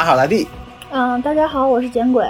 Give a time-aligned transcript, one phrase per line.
[0.00, 0.48] 大家好，大地。
[0.90, 2.24] 嗯，大家好，我是简鬼。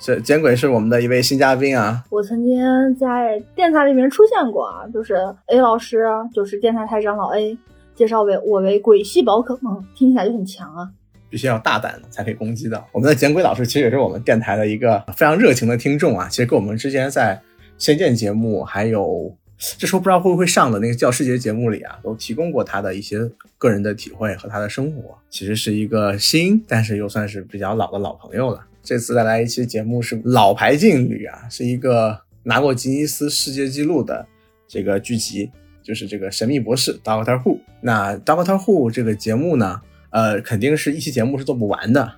[0.00, 2.02] 是简鬼是我们的一位新嘉宾啊。
[2.10, 2.58] 我曾经
[2.96, 5.14] 在电台里面出现过啊，就是
[5.46, 7.56] A 老师，就是电台台长老 A
[7.94, 10.90] 介绍为我为鬼系宝可梦，听起来就很强啊。
[11.30, 16.26] 必须要大胆才可以攻击到我们的简鬼老师，其实也是我们电台的一个非常热情的听众啊。
[16.28, 17.40] 其实跟我们之前在
[17.78, 23.18] 仙剑节目，还有这时候不知道会不会上的那个教师节节目里啊，都提供过他的一些
[23.56, 25.16] 个人的体会和他的生活。
[25.30, 28.66] 其实是一个新，但是又算是比较老的老朋友了。
[28.82, 34.26] 这次再来一期节目是老牌劲旅啊，是一个拿过吉尼斯世界纪录的
[34.68, 35.50] 这个剧集，
[35.82, 37.60] 就是这个《神秘博士》Doctor Who。
[37.80, 39.80] 那 Doctor Who 这个节目呢？
[40.10, 42.12] 呃，肯定是一期节目是做不完的，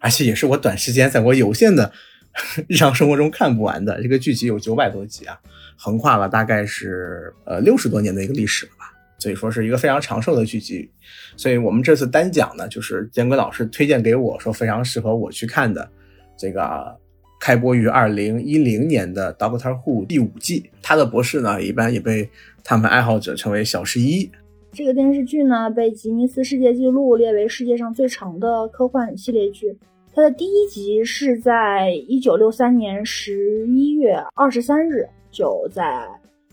[0.00, 1.92] 而且也是我短时间在我有限的
[2.66, 4.02] 日常生活中看不完的。
[4.02, 5.38] 这个剧集有九百多集啊，
[5.76, 10.90] 横跨了大概是呃六十多年的一个历史了吧，所以说是一个非常长寿的剧集。
[11.36, 15.88] 所以我们这次单讲呢，就是坚哥老师推荐给我说非常适合我去看的
[16.36, 16.96] 这个
[17.40, 20.70] 开播于二零一零年的《Doctor Who》第五季。
[20.82, 22.28] 他的博士呢，一般也被
[22.64, 24.30] 他们爱好者称为小十一。
[24.72, 29.76] 这个电视剧呢，被吉尼斯世界纪录列为世界上最长的科幻系列剧。
[30.14, 36.08] 它的第一集是在一九六三年十一月二十三日就在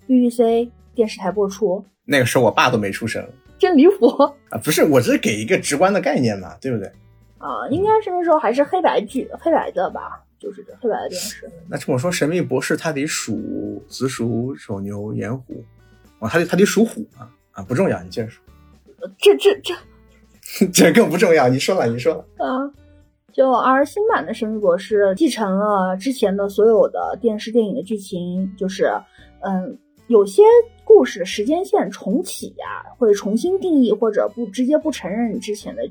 [0.05, 1.83] BBC 电视台播出。
[2.03, 3.25] 那个时候我爸都没出生，
[3.57, 4.07] 真离谱
[4.49, 4.57] 啊！
[4.61, 6.85] 不是，我只是给一个直观的概念嘛，对不对？
[7.37, 11.49] 啊，应该是那时候还是黑白剧，黑白的吧，就是黑白的电视。
[11.69, 15.63] 那这么说，神秘博士他得属子鼠、手牛、寅虎，
[16.19, 17.31] 哦，他得他得属虎啊。
[17.53, 18.43] 啊，不重要，你接着说。
[19.17, 21.47] 这这这， 这更不重要。
[21.47, 22.25] 你说了，你说了。
[22.37, 22.67] 啊，
[23.33, 28.91] 就而新版的《神秘博士》继承了之前的所有的电视电影的剧情，就是
[29.41, 29.75] 嗯，
[30.07, 30.43] 有些
[30.83, 35.81] 故事时间线重启呀，会重新定义或者不直接不承认之前的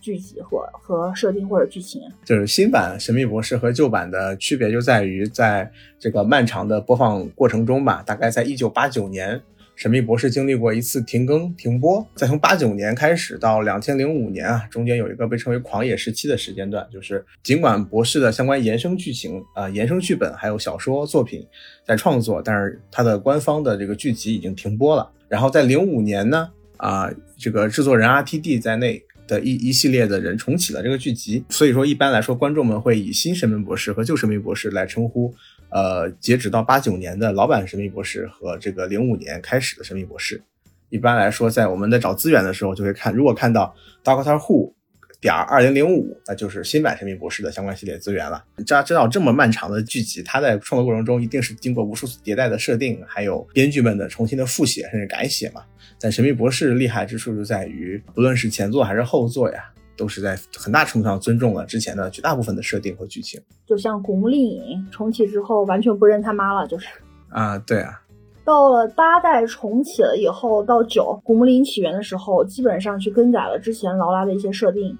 [0.00, 2.00] 剧集或和设定或者剧情。
[2.24, 9.38] 就是新版《神秘博士》和旧版的区别就在于，在这个漫长的播放过程中吧，大概在一九八九年。
[9.78, 21.46] 神秘博士经历过一次停更停播，再从八九年开始到两千零五年啊，中间有一个被称为狂野时期的时间段，就是尽管博士的相关延伸剧情啊、延伸剧本还有小说作品
[21.86, 25.08] 在创作，但是它的官方的这个剧集已经停播了。
[25.28, 27.08] 然后在零五年呢，啊，
[27.38, 35.32] 这个制作人 RTD 在内的一一系列的人重启了这个剧集，所以说一般来说，观众们会以新神秘博士和旧神秘博士来称呼。
[35.70, 40.42] 呃，截止到八九年的老版神秘博士和这个零五年开始的神秘博士，
[40.88, 44.72] 一般来说，在我们在找资源的时候就会看，如果看到 Doctor Who
[45.20, 48.44] 点二零零五，那就是新版神秘博士的相关系列资源了。
[48.58, 55.62] 大家知道这么漫长的剧集，它在创作过程中一定是经过无数次迭代的设定，还有编剧们的重新的复写甚至改写嘛。
[56.00, 59.64] 但神秘博士厉害之处就在于，不论是前作还是后作呀。
[59.98, 66.86] 都是在很大程度上尊重了之前的绝大部分的设定和剧情，就像《古墓丽影》重启之后完全不认他妈了，就是
[67.28, 68.00] 啊，对啊。
[68.44, 74.96] 到了八代重启了以后，到九《古墓丽影》起源的时候，基本上去更改了之前劳拉的一些设定，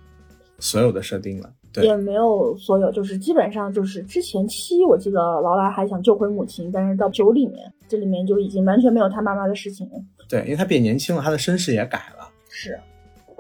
[0.59, 9.92] 所有的设定了，对也没有所有，就是基本上就是之前七，我记得劳拉还想救回母亲，但是到九里面，这里面就已经完全没有他妈妈的事情了。
[10.28, 12.28] 对，因为他变年轻了，他的身世也改了。
[12.50, 12.78] 是，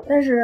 [0.08, 0.34] 但是。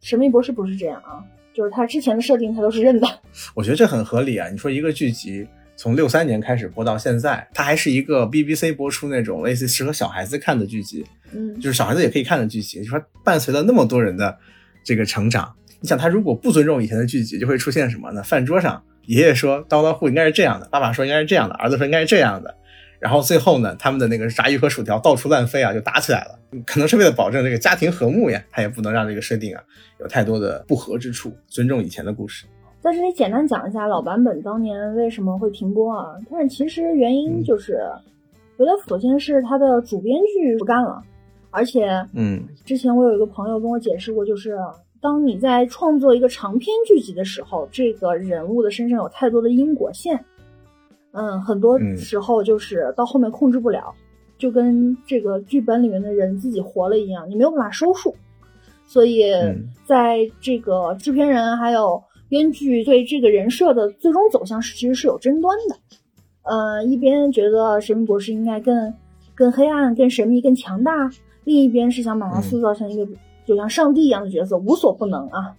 [0.00, 1.22] 神秘博士不是这样啊，
[1.52, 3.06] 就是他之前的设定他都是认的。
[3.54, 4.48] 我觉得这很合理啊。
[4.48, 5.46] 你说一个剧集
[5.76, 12.80] 从六三年开始播到现在，它还是一个 BBC 播出那种类似适合小孩子看的剧集，嗯，就是小孩子也可以看的剧集。
[12.80, 14.36] 你说伴随了那么多人的
[14.84, 18.22] 这个成长，你想他如果不尊重以前的剧集，就会出现什么呢？
[18.22, 22.54] 饭桌上爷爷说刀刀户应该是这样的，爸爸说应该是这样的，儿子说应该是这样的。
[23.00, 26.38] 然后最后呢，他们的那个炸鱼和薯条到处乱飞啊，就打起来了。
[26.66, 29.62] 可能是为了保证这个家庭和睦呀，他也不能让这个设定啊
[30.00, 32.44] 有太多的不合之处，尊重以前的故事。
[32.80, 36.14] 在这里简单讲一下老版本当年为什么会停播啊？
[36.30, 37.80] 但是其实原因就是，
[38.58, 41.02] 觉得首先是他的主编剧不干了，
[41.50, 44.58] 而且，嗯，之前我有一个朋友跟我解释过，就是
[45.00, 50.22] 当你在创作一个长篇剧集的时候，这个人物的身上有太多的因果线。
[51.12, 53.92] 嗯，很多时候就是到后面控制不了，
[54.38, 58.14] 就跟这个剧本里面的人自己活了一样，你没有办法收束。
[58.86, 59.32] 所以，
[59.84, 65.76] 在这个制片人还有编剧对这个人设的最终走向是其实是有争端的。
[66.42, 68.94] 呃，一边觉得神秘博士应该更
[69.34, 70.92] 更黑暗、更神秘、更强大，
[71.42, 73.04] 另一边是想把他塑造成一个
[73.44, 75.56] 就像上帝一样的角色，无所不能啊。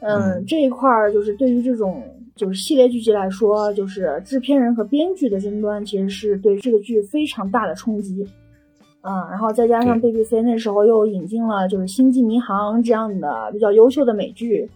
[0.00, 2.00] 嗯，这一块儿就是对于这种。
[2.40, 8.26] 就是系列剧集来说，就是制片人和编剧的争端，其实是对这个剧非常大的冲击。
[9.02, 14.66] 嗯，然后再加上 BBC 那时候又引进了就是《星际迷航》这样的比较优秀的美剧，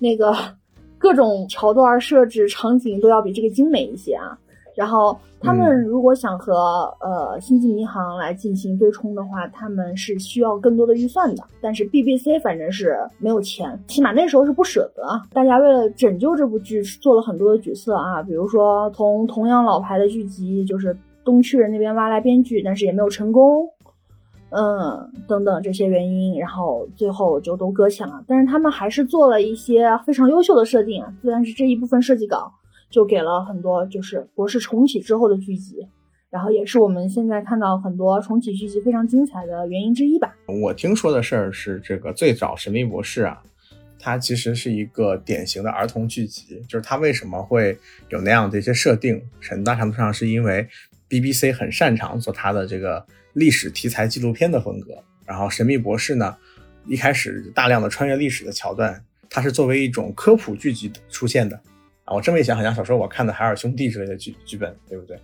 [0.00, 0.34] 那个
[0.98, 4.36] 各种桥段设置场景都要比这个精美一些啊。
[4.74, 6.54] 然后他们如果想和
[7.00, 11.44] 呃星际迷航来进行对冲的话，他们是需要更多的预算的。
[11.60, 15.04] 但是 BBC 反正是没有钱，起码那时候是不舍得。
[15.32, 23.68] 大家为了拯救这部剧，做了很多的举措啊，比如说从同样老牌的剧集，就是东区人那边挖来编剧，但是也没有成功。
[24.50, 28.22] 嗯，等等这些原因，然后最后就都搁浅了。
[28.26, 32.52] 但是他们还是做了一些非常优秀的设定虽然是这一部分设计稿。
[32.94, 35.84] 就给了很多，就是博士重启之后的剧集，
[36.30, 40.32] 然后也是我们现在看到很多重启剧集非常精彩的原因之一吧。
[40.62, 43.42] 我听说的事儿是，这个最早《神秘博士》啊，
[43.98, 47.76] 它其实是一个典型的儿童剧集，就是它为什么会
[48.10, 50.64] 有那样的一些设定，很大程度上是因为
[51.08, 54.94] BBC 很擅长做它的这个历史题材纪录片的风格，
[55.26, 56.36] 然后《神秘博士》呢，
[56.86, 61.60] 一开始大量的穿越历史的桥段，它是作为一种科普剧集出现的。
[62.04, 65.18] 啊，我这么一想，好像小时候我看的《海尔兄弟》之类的剧剧本，对不对？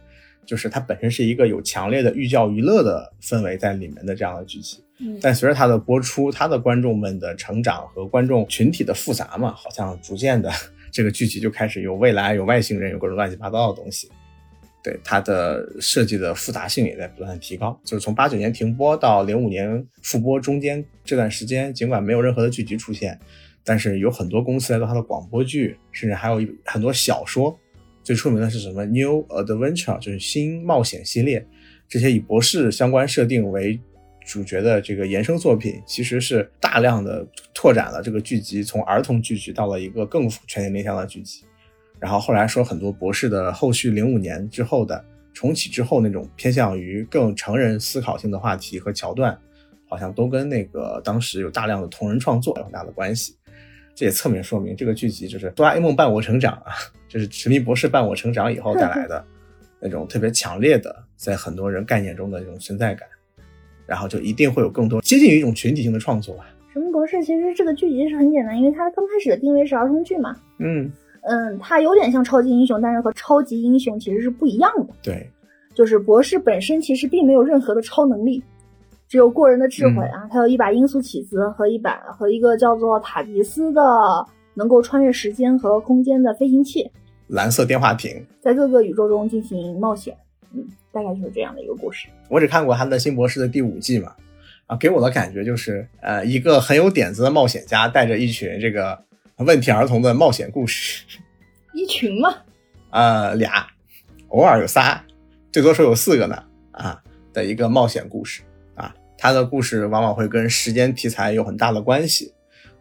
[0.47, 4.83] 就是它本身是一个有强烈的寓教于乐的氛围在里面的这样的剧集。
[4.99, 10.51] 嗯，但随着它的播出，它的观众们的成长和观众群体的复杂嘛，好像逐渐的
[10.91, 14.11] 这个剧集就开始有未来、有外星人、有各种乱七八糟的东西。
[14.83, 17.79] 对它的设计的复杂性也在不断的提高。
[17.85, 23.21] 就是从八九年停播到零五年复播中间这段时间，尽管没有任何的剧集出现。
[23.71, 27.57] 但是有很多公司来做它的广播剧，甚至还有一很多小说。
[28.03, 31.47] 最出名的是什么？New Adventure，就是新冒险系列。
[31.87, 33.81] 这些以博士相关设定为
[34.27, 37.25] 主角的这个衍生作品，其实是大量的
[37.55, 41.45] 拓展了这个剧集，从儿童剧集到了一个更全年龄向的剧集。
[42.01, 49.39] 然后后来说很多博士的后续，零五年之后的重启之后那种偏向于更成人思考性的话题和桥段，
[49.89, 53.37] 好像都跟那个当时有大量的同人创作有很大的关系。
[54.01, 56.73] 这也侧面说明这个剧集就是哆啦 A 梦伴我成长啊，
[57.07, 59.23] 就是神秘博士伴我成长以后带来的
[59.79, 63.07] 那种特别强烈的，在很多人概念中的这种存在感，
[63.87, 66.47] 然后就一定会有更多接近于一种群体性的创作吧。
[66.73, 70.35] 神秘博士其实这个剧集是很简单，因为它刚开始的定位是儿童剧嘛。
[70.57, 74.95] 嗯嗯，它有点像超级英雄，但是和超级英雄其实是不一样的。
[75.03, 75.29] 对，
[75.75, 78.43] 就是博士本身其实并没有任何的超能力。
[79.11, 80.29] 只有过人的智慧啊！
[80.31, 83.83] 他有一把音速起子和一把和一个叫做塔迪斯的
[84.55, 86.89] 能够穿越时间和空间的飞行器，
[87.27, 90.17] 蓝色电话亭，在各个宇宙中进行冒险。
[90.53, 92.07] 嗯，大概就是这样的一个故事。
[92.29, 94.15] 我只看过他的新博士的第五季嘛，
[94.67, 98.97] 啊，给我的感觉就是，呃，一个很有点子的冒险家带着一群这个
[99.39, 101.05] 问题儿童的冒险故事。
[101.75, 102.33] 一群吗？
[102.91, 103.67] 呃，俩，
[104.29, 105.03] 偶尔有仨，
[105.51, 106.45] 最多时候有四个呢。
[106.71, 107.03] 啊，
[107.33, 108.43] 的一个冒险故事。
[109.21, 112.33] 他的故事往往会跟时间题材有很大的关系，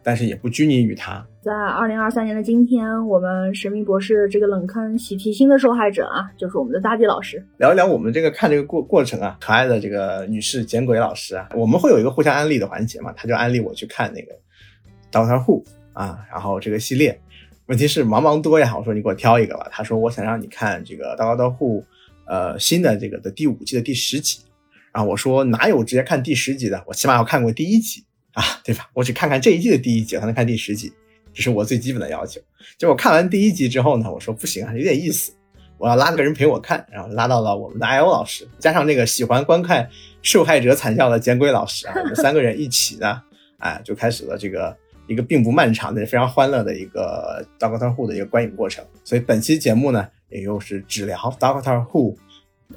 [0.01, 1.23] 但是也不拘泥于他。
[1.41, 7.45] 在二零二三年的今天，我们神秘博士这个冷坑喜提新的受害者啊，就是我们的大地老师。
[7.57, 13.11] 聊一聊我们这个看这个过过程啊，可爱的这个女士简鬼老师啊，我们会有一个互相安利的环节嘛？
[13.17, 14.31] 他就安利我去看那个
[15.11, 17.19] Doctor Who 啊，然后这个系列，
[17.65, 19.67] 问题是茫茫多呀，我说你给我挑一个吧。
[19.69, 21.83] 他说我想让你看这个 Doctor Who，
[22.27, 24.39] 呃，新的这个的第五季的第十集。
[24.93, 26.83] 然后我说哪有直接看第十集的？
[26.87, 28.03] 我起码要看过第一集
[28.33, 28.89] 啊，对吧？
[28.93, 30.91] 我只看看这一季的第一集，才能看第十集，
[31.33, 32.41] 这是我最基本的要求。
[32.77, 35.31] 结果看完第一集之后呢，我说不行啊，有点意思，
[35.77, 36.85] 我要拉个人陪我看。
[36.91, 39.89] 然后拉到了我们的 IO 老师，加上那个喜欢观看
[40.21, 43.21] 受害者惨叫的简鬼老师啊，我们三个人一起呢，
[43.57, 44.75] 哎，就开始了这个
[45.07, 48.83] 一个并不漫长的、非常欢乐的一个 Doctor Who 的一个观影过程。
[49.03, 52.15] 所以本期节目呢，也又是只聊 Doctor Who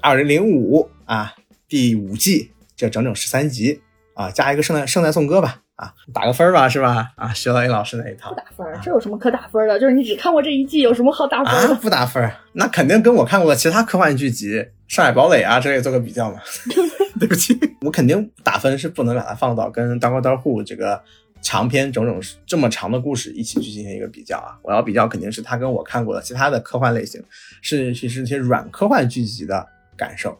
[0.00, 1.34] 二零零五啊。
[1.72, 3.80] 第五季这整整十三集
[4.12, 7.12] 啊，加一个圣诞圣诞颂歌吧啊，打个分吧是吧？
[7.16, 9.80] 啊，徐老鹰老师那一套不打分，这有什么可打分的？
[9.80, 11.74] 就是你只看过这一季，有什么好打分的？
[11.76, 14.50] 不打分，那肯定跟我看过的其他科幻剧集
[14.86, 16.38] 《上海堡垒》啊之类做个比较嘛。
[17.18, 21.02] 对不起，我肯定打分是不能把它放到跟《Doctor Who》这个
[21.40, 24.58] 长篇整整这么长的故事一起去进行一个比较啊。
[24.60, 27.24] 我要比较肯定是它跟我看过的其他的科幻类型，
[27.62, 30.38] 是其实那些软科幻剧集的感受。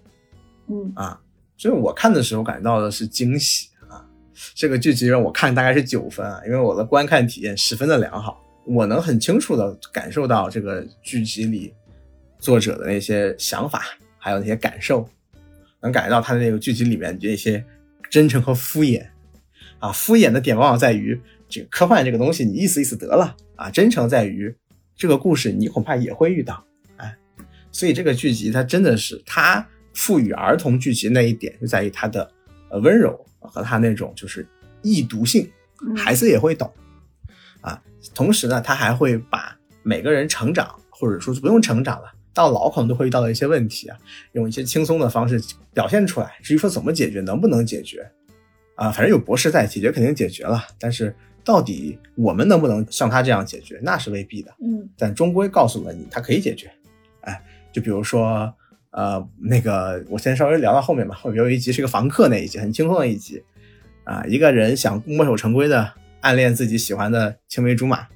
[0.69, 1.21] 嗯啊，
[1.57, 4.05] 所以我看的时候感觉到的是惊喜啊！
[4.55, 11.75] 这个剧集让我看大概是九分啊，因为我的观看体验十分的良好，我能很清楚的感受到这个剧集里
[12.39, 13.83] 作者的那些想法，
[14.19, 15.09] 还有那些感受，
[15.81, 17.63] 能感觉到他的那个剧集里面这些
[18.09, 19.07] 真诚和敷衍
[19.79, 19.93] 啊。
[19.93, 23.71] 敷衍的点往往在于这个科幻这个东西，你意思意思得了啊。
[23.71, 24.55] 真诚在于
[24.97, 26.65] 这个故事你恐怕也会遇到，
[26.97, 27.15] 哎，
[27.71, 29.69] 所以这个剧集它真的是它。
[29.95, 32.31] 赋予儿童剧集那一点就在于它的
[32.71, 34.47] 呃温柔和它那种就是
[34.83, 35.51] 易读性，
[35.97, 36.73] 孩子也会懂
[37.61, 37.83] 啊。
[38.15, 43.97] 同时呢，他还会把每个人成长，或者说不用成长了，到老可能都会遇到的一些问题啊，
[44.33, 45.41] 用一些轻松的方式
[45.73, 46.39] 表现出来。
[46.43, 48.11] 至于说怎么解决，能不能解决，
[48.75, 50.65] 啊，反正有博士在，解决肯定解决了。
[50.79, 54.53] 但是到底我们能不能像他这样解决，那是未必的。
[54.61, 56.73] 嗯，但终归告诉了你，他可以解决。
[57.21, 57.41] 哎，
[57.73, 58.53] 就比如说，
[58.93, 61.15] 呃，那个我先稍微聊到后面吧。
[61.15, 63.43] 后面有一集是个房客那一集，很轻松的一集。
[64.05, 68.07] 啊，一个人想墨守成规的暗恋自己喜欢的青梅竹马，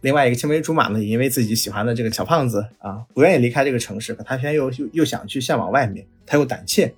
[0.00, 6.94] 另外一个青梅竹马呢，也因为自己喜欢的这个小胖子啊，不愿意离开这个城市，可他偏又又又想去向往外面，他又胆怯。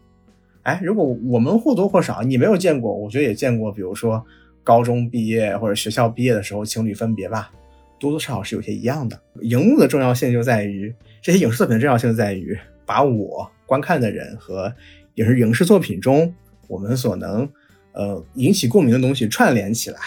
[0.63, 4.25] 哎，如果我们或多或少，你没有见过，我觉得也见过，比如说
[4.63, 7.51] 高中毕业或者学校毕业的时候情侣分别吧，
[7.99, 9.19] 多多少少是有些一样的。
[9.41, 14.75] 荧幕的重要性就在于这些影视作品的重要性在于把我观看的人和
[15.15, 16.35] 也是影视作品中
[16.69, 17.49] 我们所能。
[17.97, 20.01] 呃，引起共鸣的东西串联起来，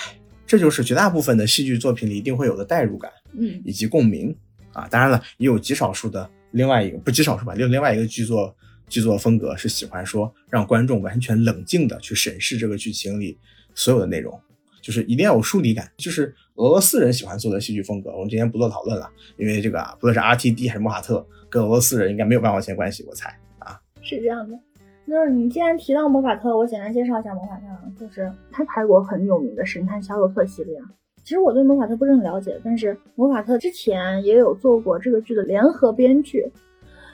[0.45, 4.35] 这就是绝大部分的戏剧作品里一定会有的代入感，嗯，以及共鸣
[4.73, 4.85] 啊。
[4.89, 8.53] 当然了，也有极少数的另外一个不极少数吧，有另外一个剧作
[8.89, 13.37] 剧作风格是喜欢说让观众完全冷静的去审视这个剧情里
[13.73, 14.37] 所有的内容，
[14.81, 18.11] 就是一定要有疏离感，就是俄罗斯人喜欢做的戏剧风格。
[18.11, 24.57] 我们今天不做讨论了，因为这个啊，不论是 R T D 还是莫法特，跟俄罗斯人应该没有半毛钱关系，我猜啊，是这样的。
[25.05, 30.79] 那你既然提到魔法特，我简单介绍一下魔法特，就是他拍过很有名的神探夏洛特系列。
[31.23, 36.51] 其实我对魔法特不是很了解，但是魔法特之前也有做过这个剧的联合编剧，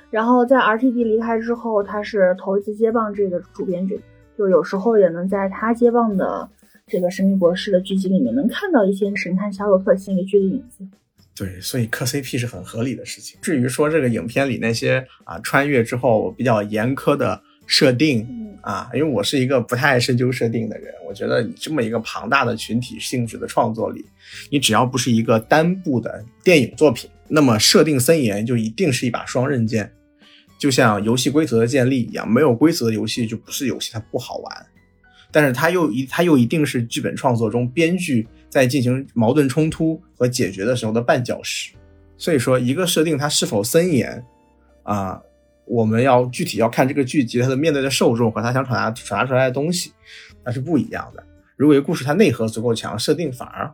[0.10, 4.00] 然后在 RTD 离开之后，他是头一次接棒这个主编剧，
[4.38, 6.48] 就有时候也能在他接棒的
[6.94, 10.88] 这个神秘博士的剧集里面能看到一些神探夏洛克系列剧的影子。
[11.36, 13.40] 对，所以磕 CP 是很合理的事情。
[13.42, 17.42] 至于说这个影片里那些啊穿越之后比较严苛的。
[17.66, 18.28] 设定
[18.62, 24.04] 啊，因为我是一个不太爱深究设定的人，我觉得你这么一个庞大的群体性质的创作里，
[24.52, 29.90] 你只要不是一个单部的电影作品，那么设定森严就一定是一把双刃剑，
[30.60, 34.66] 就像游戏规则的建立一样，没有规则的游戏就不是游戏，它不好玩。
[35.34, 41.74] 但是它又一，它又一定是剧本创作中编剧在进行矛盾冲突和解决的时候的绊脚石。
[42.16, 44.24] 所以说，一个设定它是否森严
[44.84, 45.20] 啊？
[45.66, 49.92] 我们要具体要看这个剧集它的面对的受众和它想传达传达出来的东西，
[50.44, 51.24] 那是不一样的。
[51.56, 53.74] 如果一个故事它内核足够强，设定反而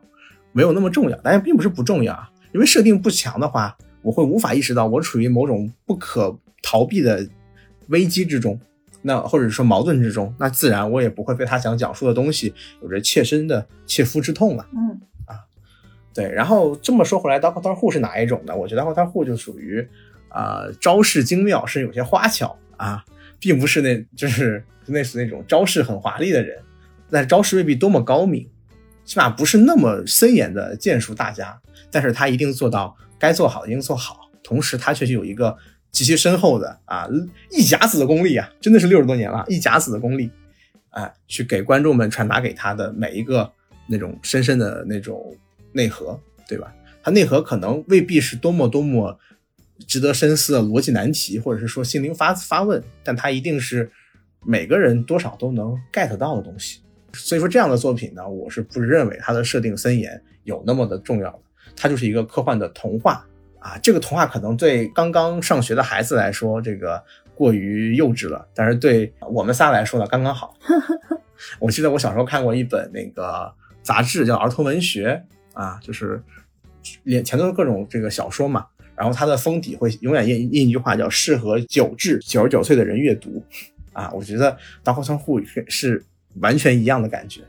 [0.52, 1.20] 没有那么重要。
[1.24, 7.28] 但是并不是不重要啊，因为设定不强的话，我会无法意识到我处于某种不可逃避的
[7.88, 8.60] 危机之中，
[9.02, 14.68] 那或者说矛盾之中，那自然我也不会被他想讲述的东西有着切身的切肤之痛了。
[14.74, 15.40] 嗯啊，
[16.14, 16.32] 对。
[16.32, 18.56] 然后这么说回来，刀刀户是哪一种呢？
[18.56, 19.88] 我觉得刀户就属于。
[20.32, 23.04] 啊，招式精妙是有些花巧啊，
[23.40, 26.56] 并不是那，就是类似那种招式很华丽的人，
[27.10, 28.48] 但招式未必多么高明，
[29.04, 35.58] 起码不是那么森严的剑术大家，但是他一定做到该做好的应做好，同时他确实有一个
[35.92, 37.08] 极其深厚的啊
[37.52, 40.30] 一甲子的功力啊，真的是六十多年了，一甲子的功力，
[40.90, 43.52] 哎，去给观众们传达给他的每一个
[43.88, 45.36] 那种深深的那种
[45.74, 46.74] 内核，对吧？
[47.02, 49.20] 他内核可能未必是多么多么。
[49.88, 53.90] 值得深思的逻辑难题，或者是说心灵发发问，但它一定是
[54.46, 56.82] 每个人多少都能 get 到的东西。
[57.14, 61.40] 所以说这样的作品呢，我是不认为它的设定森严有那么的重要的，
[61.78, 63.26] 它就是一个科幻的童话
[63.60, 63.78] 啊。
[63.82, 67.04] 这个童话可能对刚刚上学的孩子来说，这个
[67.36, 70.56] 过于幼稚了，但是对我们仨来说呢，刚刚好。
[71.60, 75.24] 我记得我小时候看过一本那个杂志，叫《儿童文学》
[75.60, 76.22] 啊，就是
[77.04, 78.66] 连前头是各种这个小说嘛。
[78.96, 83.42] 然后它的封底会永远印印一句话，叫“适合九至九十九岁的人阅读”，
[83.94, 84.52] 啊，我觉得
[84.84, 85.40] 《大后仓户》
[85.70, 86.04] 是
[86.42, 87.42] 完全一样的感觉，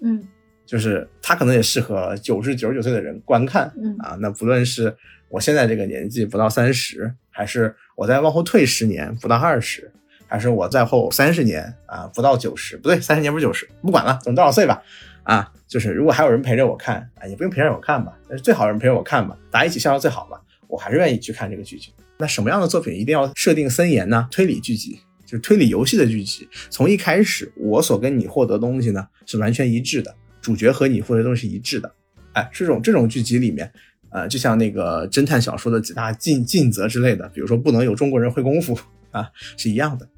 [0.00, 0.26] 嗯，
[0.64, 4.96] 就是它可能也适合九至九十九岁的人观看，嗯啊，那不论是
[5.34, 9.90] 我现在这个年纪不到三十，还是我再往后退十年不到二十，
[10.28, 14.80] 还是我再后三十年啊不到九十，不对，三十年不是九十，不管了，总多少岁吧，
[15.24, 20.40] 啊，就是如果还有人陪着我看，啊，也不用陪着我看吧，但是最好人陪着我看吧，大家一起笑到最好吧。
[20.68, 21.92] 我还是愿意去看这个剧情。
[22.16, 24.28] 那什么样的作品一定要设定森严呢？
[24.30, 26.48] 推理剧集就是推理游戏的剧集。
[26.70, 31.92] 从一开始，我所跟你获得东西呢是完全一致的，主角和你获得东西一致的。
[32.34, 33.72] 哎，这种这种剧集里面，
[34.14, 38.78] 呃，就像那个侦探小说的几大禁禁则之类的，比如说不能有中国人会功夫
[39.10, 39.28] 啊，
[39.58, 40.08] 是一样的。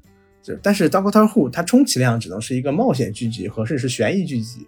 [0.41, 4.67] 就但是《Doctor Who》它充其量只能是一个冒险剧集，或者是悬疑剧集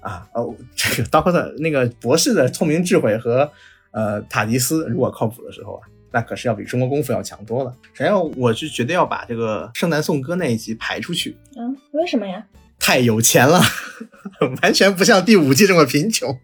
[0.00, 0.26] 啊。
[0.34, 3.52] 哦，这个 Doctor 那个博士的聪明智慧和。
[3.92, 5.82] 呃，塔迪斯如果靠谱的时候啊，
[6.12, 7.74] 那可是要比中国功夫要强多了。
[7.92, 11.36] 首先，我就觉得要把这个圣诞颂歌那一集排出去。
[11.56, 12.46] 嗯，为什么呀？
[12.78, 13.60] 太有钱了，
[14.62, 16.38] 完全不像第五季这么贫穷。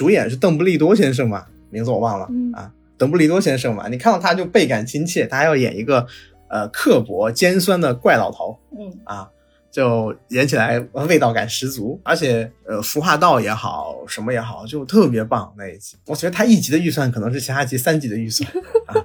[0.00, 6.06] 主演是邓布利多先生嘛，名字我忘了啊，邓布利多先生嘛，你看到他就倍感亲切，他还要演一个
[6.48, 9.28] 呃刻薄尖酸的怪老头，嗯啊。
[9.70, 15.98] 就演起来味道感十足，而且呃服化道也好，什么也好，就特别棒那一集。
[16.06, 18.50] 我觉得他一集的预算可能是其他集三集的预算
[18.88, 18.96] 啊，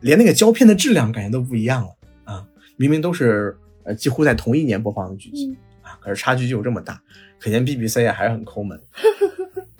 [0.00, 1.88] 连那个胶片的质量感觉都不一样了
[2.24, 2.46] 啊！
[2.78, 6.98] 明明都是呃几乎在同一年播放的剧集啊，可是差距就有这么大，
[7.40, 8.80] 可见 BBC 还是很抠门。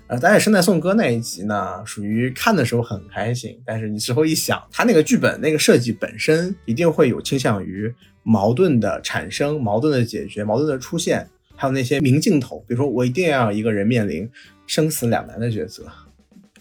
[0.08, 7.94] 呃，但是《生在颂歌》那一集呢，属于看的时候很开心，但是你事后一想，他那个剧本那个设计本身一定会有倾向于。
[8.28, 14.28] 矛盾的产生、矛盾的解决、矛盾的出现，还有那些明镜头，比如说我一定要一个人面临
[14.66, 15.84] 生死两难的抉择，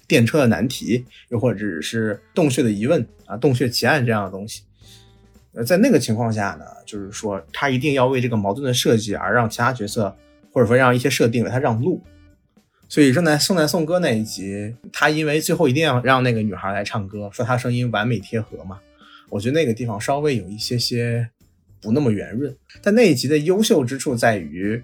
[0.07, 4.61] 电车的难题，又或者是洞穴的疑问啊、洞穴奇案这样的东西。
[5.55, 10.15] 呃，在那个情况下呢，就是说他一定要为这个矛盾的设计而让其他角色，
[10.51, 11.99] 或者说让一些设定为他让路。
[12.89, 18.79] 所以圣诞圣诞颂歌那一集，他因为最后一定要让那个女孩来唱歌，说她声音完美贴合嘛，
[19.29, 21.29] 我觉得那个地方稍微有一些些。
[21.81, 24.81] 不那么圆润，但那一集的优秀之处在于，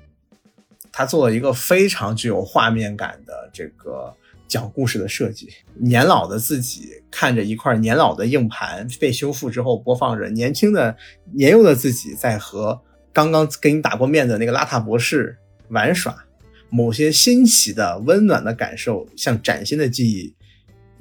[0.92, 4.14] 他做了一个非常具有画面感的这个
[4.48, 5.50] 讲故事的设计。
[5.74, 10.96] 年老的自己看着一块年老的硬盘被修复之后，播放着年轻的
[11.34, 12.80] 年幼的自己在和
[13.12, 15.36] 刚刚跟你打过面的那个邋遢博士
[15.70, 16.24] 玩耍，
[16.72, 20.34] 某些新奇的温暖的感受，像崭新的记忆。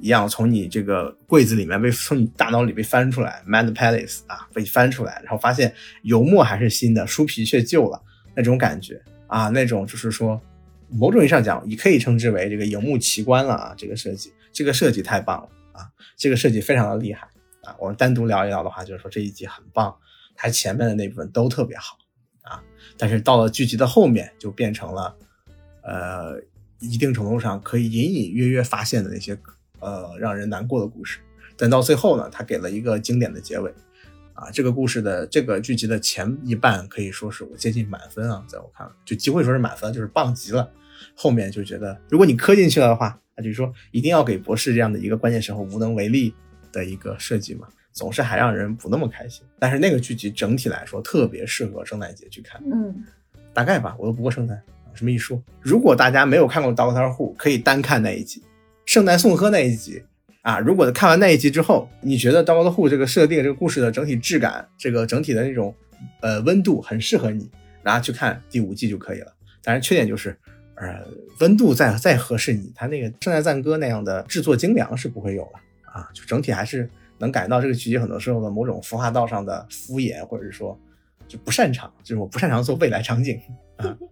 [0.03, 8.01] 一样从你这个柜子里面被从你大脑里被翻出来，Mad Palace 啊被翻出来，然后发现油墨还是新的，书皮却旧了，
[8.33, 10.41] 那种感觉啊，那种就是说，
[10.89, 13.75] 某种意义上讲，也可以称之为这个荧幕奇观了啊。
[13.77, 15.85] 这个设计，这个设计太棒了啊，
[16.17, 17.27] 这个设计非常的厉害
[17.61, 17.75] 啊。
[17.79, 19.95] 我们单独聊一聊的话，就是说这一集很棒，
[20.35, 21.95] 它前面的那部分都特别好
[22.41, 22.59] 啊，
[22.97, 25.15] 但是到了剧集的后面就变成了，
[25.83, 26.41] 呃，
[26.79, 29.37] 一定程度上可以隐隐约约发现的那些。
[29.83, 31.17] 呃，让人难过的故事，
[31.57, 33.73] 但到最后呢，他给了一个经典的结尾，
[34.35, 40.71] 啊，这个故事的这个剧集的前一半可以说是我接近满分啊，在我看来，就几乎说是满分，就是棒极了。
[41.15, 46.31] 后面就觉得，如果你磕进去了的话，那就是说一定要给博士这样的一个关键时候无能为力
[46.71, 49.43] 的一个设计嘛，总是还让人不那么开心。
[49.57, 53.03] 但是那个剧集整体来说特别适合圣诞节去看，嗯，
[53.51, 54.61] 大概吧，我都不过圣诞，
[55.01, 58.43] 这么一说，如果大家没有看过 Doctor Who，可以单看那一集。
[58.85, 60.03] 圣诞颂歌那一集
[60.43, 65.73] 啊，如果看完那一集之后，你觉得《Doctor Who》这个设定、这个故事的整体质感、这个整体的那种
[66.19, 67.49] 呃温度很适合你，
[67.81, 69.33] 然后去看第五季就可以了。
[69.63, 70.37] 当然，缺点就是，
[70.75, 71.03] 呃，
[71.39, 75.59] 温度再再合适你，它那个圣诞赞歌那样的制作精良是不会有了
[75.91, 76.07] 啊。
[76.13, 76.87] 就整体还是
[77.17, 80.79] 能感觉到这个剧集很多时候的某种服化道上的敷衍，或者是说
[81.27, 83.41] 就不擅长，就是我不擅长做未来场景
[83.77, 83.97] 啊。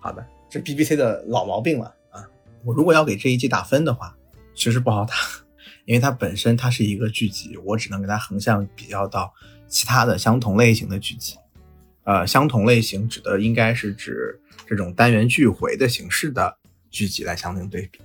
[0.00, 2.24] 好的，这 BBC 的老毛病了啊。
[2.64, 4.14] 我如果要给这一季打分的话。
[4.60, 5.14] 其实不好打，
[5.86, 9.32] 因为它本身它是一个剧集，我只能给它横向比较到
[9.68, 11.36] 其他的相同类型的剧集。
[12.02, 16.58] 呃，相同类型指的应该是指这种单元剧回的形式的
[16.90, 18.00] 剧集来相应对比，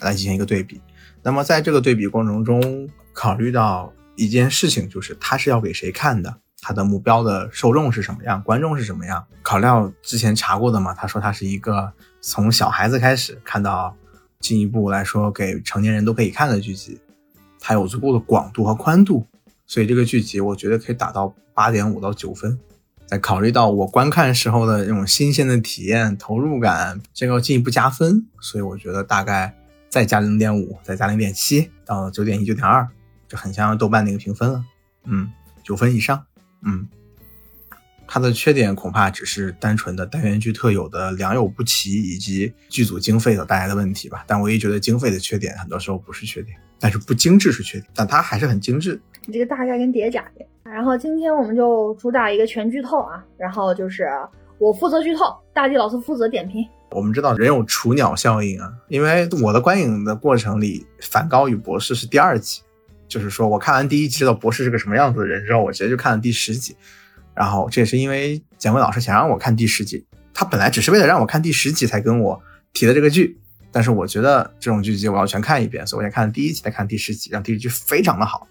[0.00, 0.80] 来进行一个对比。
[1.22, 9.24] 那么在这个对比过程中，考虑到一件事情，就是它是要给谁看的，它的目标的受众是什么样，观众是什么样。
[9.42, 13.96] 考料之前查过的嘛，他说它是一个从小孩子开始看到。
[14.40, 16.98] 进一步来说，给成年人都可以看的剧集，
[17.60, 19.26] 它有足够的广度和宽度，
[19.66, 22.58] 所以这个剧集我觉得可以打到八点五到九分。
[23.06, 29.54] 再考虑到我观看时候的那种新鲜的体验、投入感，这个进一步加分，所以我觉得大概
[29.90, 32.88] 再加零点五，再加零点七，到九点一、九点二，
[33.28, 34.64] 就很像豆瓣那个评分了。
[35.04, 35.30] 嗯，
[35.62, 36.24] 九分以上。
[36.64, 36.88] 嗯。
[38.12, 44.24] 它的缺点恐怕只是单纯的单元剧特有的良莠不齐，以及剧组经费所带来的问题吧。
[44.26, 49.00] 但我也觉得经费的缺点很多时候不是缺点，但是不精致是缺点，但它还是很精致。
[49.26, 50.44] 你这个大概跟叠加的。
[50.64, 54.08] 然后今天我们就主打一个全剧透啊，然后就是
[54.58, 56.66] 我负责剧透，大地老师负责点评。
[56.90, 62.60] 我们知道人有雏鸟效应啊，因为我的观影的过程里，《梵高与博士》是第二集，
[63.10, 66.74] 就是说我看完第一集知道博士是个什么样子的人之后，我直接就看了第十集。
[67.34, 72.38] 然后这也是因为蒋伟老师想让我看第十集，他本来只是为了让我看第十集才跟我
[72.72, 73.38] 提的这个剧，
[73.72, 78.46] 但是我觉得这种剧集我要全看一遍，所以我先看了第一集再看第十集，让第十集非常的好，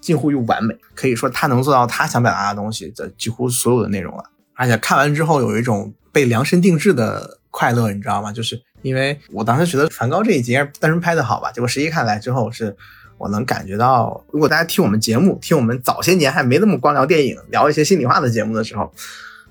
[0.00, 8.30] 近乎于完美，可以说他能做到他想表达的东西的几乎所有的内容了，而且看完之后有一种被量身定制的快乐，你知道吗？
[8.30, 12.76] 就是因为我当时觉得梵高这一集单纯拍的好吧，结果实际看来之后是。
[13.18, 18.92] 我能感觉到，如果大家听我们节目，听我们早些年还没那么光聊电影，聊一些心里话的节目的时候，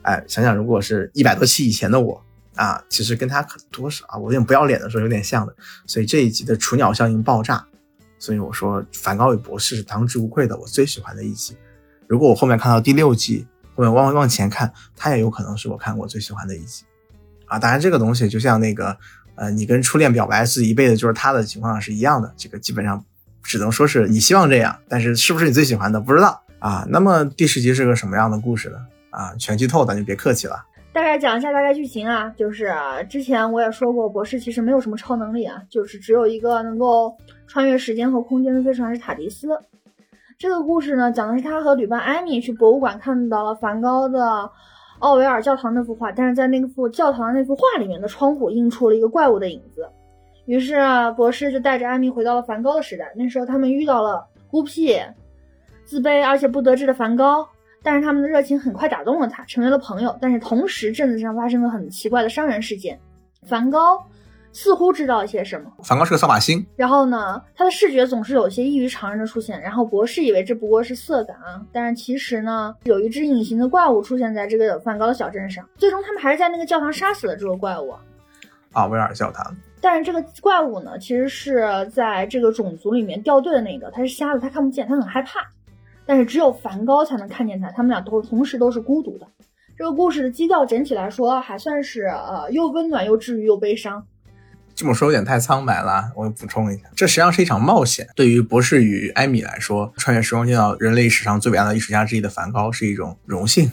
[0.02, 2.24] 哎，想想如果是一百多期以前的我，
[2.56, 5.54] 啊，其实跟他可多少啊，我有点不要脸的时候有点像的。
[5.86, 7.64] 所以这一集的雏鸟效应爆炸，
[8.18, 11.56] 所以我说梵高与博士是当之无愧的我最喜欢的一集。
[12.08, 16.86] 如果我后面看到第六季，后面往往前看，它也有可能是我看过最喜欢的一集
[17.46, 17.60] 啊。
[17.60, 18.98] 当然这个东西就像那个
[19.36, 23.04] 呃，你跟初恋表白是一辈子就是他的情况是一样的，这个基本上
[23.48, 26.86] 只能说是你希望这样，但是是不是你最喜欢的不知道啊。
[26.90, 28.78] 那么第十集是个什么样的故事呢？
[29.10, 30.62] 啊，全剧透咱就别客气了。
[30.92, 32.74] 大概讲一下大概剧情啊，就是
[33.10, 37.16] 之前我也说过，博士其实没有什么超能力啊，就是只有一个能够
[37.48, 39.48] 穿越时间和空间的飞船是塔迪斯。
[40.38, 44.50] 这个故事呢，讲的是他和旅伴艾米去博物馆看到了梵高的
[45.00, 49.88] 奥维尔教堂那幅画，但是在那幅教堂的那幅画里面的窗户映出了一个怪物的影子。
[50.48, 55.00] 于是啊博士就带着艾米回到了梵高的时代，那时候他们遇到了孤僻、
[55.86, 57.48] 自卑而且不得志的梵高。
[57.84, 60.18] 但是他们的热情很快打动了他，成为了朋友。
[60.20, 63.00] 但是同时，镇子上发生了很奇怪的伤人事件。
[63.46, 64.04] 梵高
[64.52, 65.72] 似乎知道一些什么。
[65.84, 66.66] 梵高是个扫把星。
[66.76, 69.62] 然后呢，他的视觉总是有些异于常人的出现。
[69.62, 75.66] 然后博士以为这不过是色感啊，但是其实呢，有一只隐形的怪物出现在这个梵高的小镇上。
[75.78, 77.94] 最终，他们还是在那个教堂杀死了这个怪物。
[78.74, 79.56] 阿维尔教堂。
[79.80, 85.40] 但是这个怪物呢，其实是在这个种族里面掉队的那个，他是瞎子，他看不见，他很害怕。
[86.06, 89.28] 但是只有梵高才能看见他，他们俩都同时都是孤独的。
[89.78, 94.04] 这个故事的基调整体来说还算是呃又温暖又治愈又悲伤。
[94.74, 98.08] 这么说有点太苍白了，我补充一下，这实际上是一场冒险。
[98.16, 103.72] 对于博士与艾米来说，穿越时光见到人类史上最伟大的艺术家之一的梵高是一种荣幸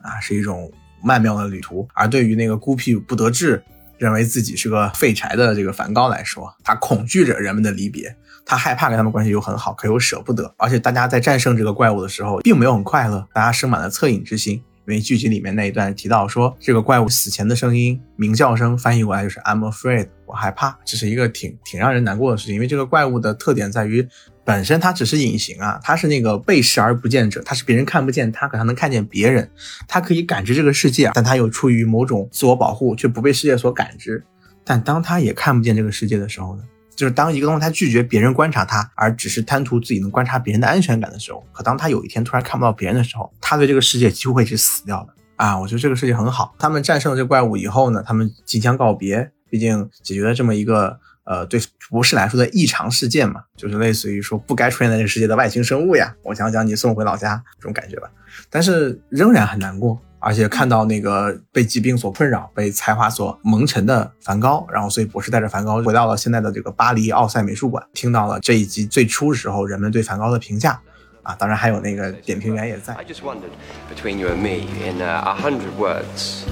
[0.00, 0.70] 啊，是一种
[1.02, 1.88] 曼妙的旅途。
[1.94, 3.62] 而对于那个孤僻不得志、
[4.02, 8.14] 认为自己是个废柴的这个梵高来说，他恐惧着人们的离别。
[8.44, 14.60] 他害怕跟他们关系又很好，可又舍不得，而且大家在战胜这个怪物的时候，并没有很快乐，大家生满了恻隐之心。
[14.84, 22.56] 因为剧集里面那一段提到说，这个怪物死前的声音鸣叫声翻译过来就是 I'm afraid，我害怕，这是一个挺挺让人难过的事情。
[22.56, 24.08] 因为这个怪物的特点在于，
[24.44, 29.50] 本身它只是隐形啊，它是那个被视而不见者，它是别人看不见它，可它能看见别人，
[29.86, 34.24] 它可以感知这个世界，但它又出于某种自我保护，却不被世界所感知。
[34.64, 36.62] 但当它也看不见这个世界的时候呢？
[36.94, 45.58] 就是当一个东西它拒绝别人观察它，而只是贪图自己能观察别人的安全感的时候，可当他有一天突然看不到别人的时候，他对这个世界几乎会是死掉的啊！
[45.58, 46.54] 我觉得这个世界很好。
[46.58, 58.10] 他们战胜了这怪物以后呢，他们即将告别，毕竟解决了这么一个呃对博士来说的异常事件嘛，就是类似于说不该出现在这个世界的外星生物呀，我想将你送回老家这种感觉吧。
[58.50, 60.00] 但是仍然很难过。
[60.24, 70.80] 而且看到那个被疾病所困扰、被才华所蒙尘的梵高，然后所以博士带着梵高回到了现在的这个巴黎奥赛美术馆，听到了这一集最初时候人们对梵高的评价
[71.24, 72.94] 啊，当然还有那个点评员也在。
[72.94, 73.50] I just wondered
[73.92, 76.44] between you and me in a hundred words,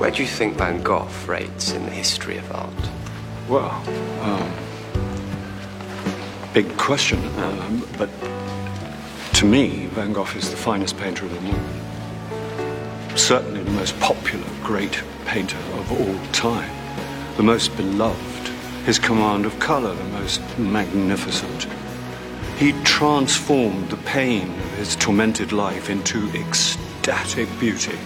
[0.00, 3.05] where do you think Van Gogh rates in the history of art?
[3.48, 3.70] Well,
[4.22, 4.52] um,
[6.52, 7.20] big question,
[7.96, 8.10] but
[9.34, 13.16] to me, Van Gogh is the finest painter of them all.
[13.16, 16.70] certainly the most popular great painter of all time,
[17.36, 18.48] the most beloved,
[18.84, 21.68] his command of color the most magnificent.
[22.58, 27.98] He transformed the pain of his tormented life into ecstatic beauty.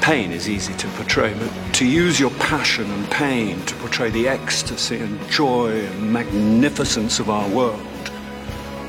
[0.00, 4.28] Pain is easy to portray, but to use your passion and pain to portray the
[4.28, 7.80] ecstasy and joy and magnificence of our world,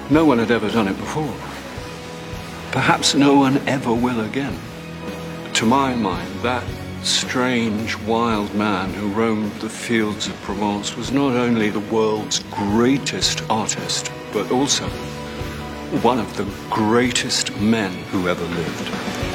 [0.10, 1.36] no one had ever done it before.
[2.72, 4.58] Perhaps no one ever will again.
[5.56, 6.64] To my mind, that
[7.02, 13.42] strange, wild man who roamed the fields of Provence was not only the world's greatest
[13.50, 14.88] artist, but also
[16.02, 19.27] one of the greatest men who ever lived.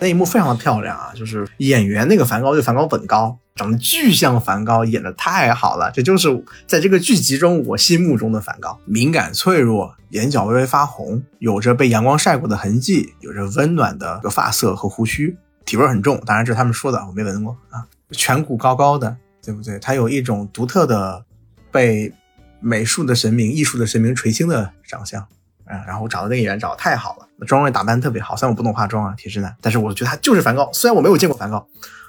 [0.00, 3.38] 那一幕非常的漂亮啊，就是演员那个梵高就梵高本高。
[3.54, 8.80] 长得巨像梵高，演的太好了，这就是在这个剧集中我心目中的梵高。
[8.86, 15.36] 敏感脆弱，眼角微微发红，有着被阳光晒过的痕迹，有着温暖的发色和胡须，
[15.66, 16.18] 体味很重。
[16.24, 17.86] 当然这是他们说的，我没闻过啊。
[18.12, 19.78] 颧骨高高的，对不对？
[19.78, 21.22] 他有一种独特的
[21.70, 22.10] 被
[22.58, 25.24] 美术的神明、艺术的神明垂青的长相
[25.64, 25.84] 啊。
[25.86, 28.36] 然后我找的那个演员找的太好了，妆容也打扮特别好。
[28.36, 30.68] 虽然我不懂化妆啊，铁直男，但是我觉得他就是梵高。
[30.72, 31.66] 虽然我没有见过梵高。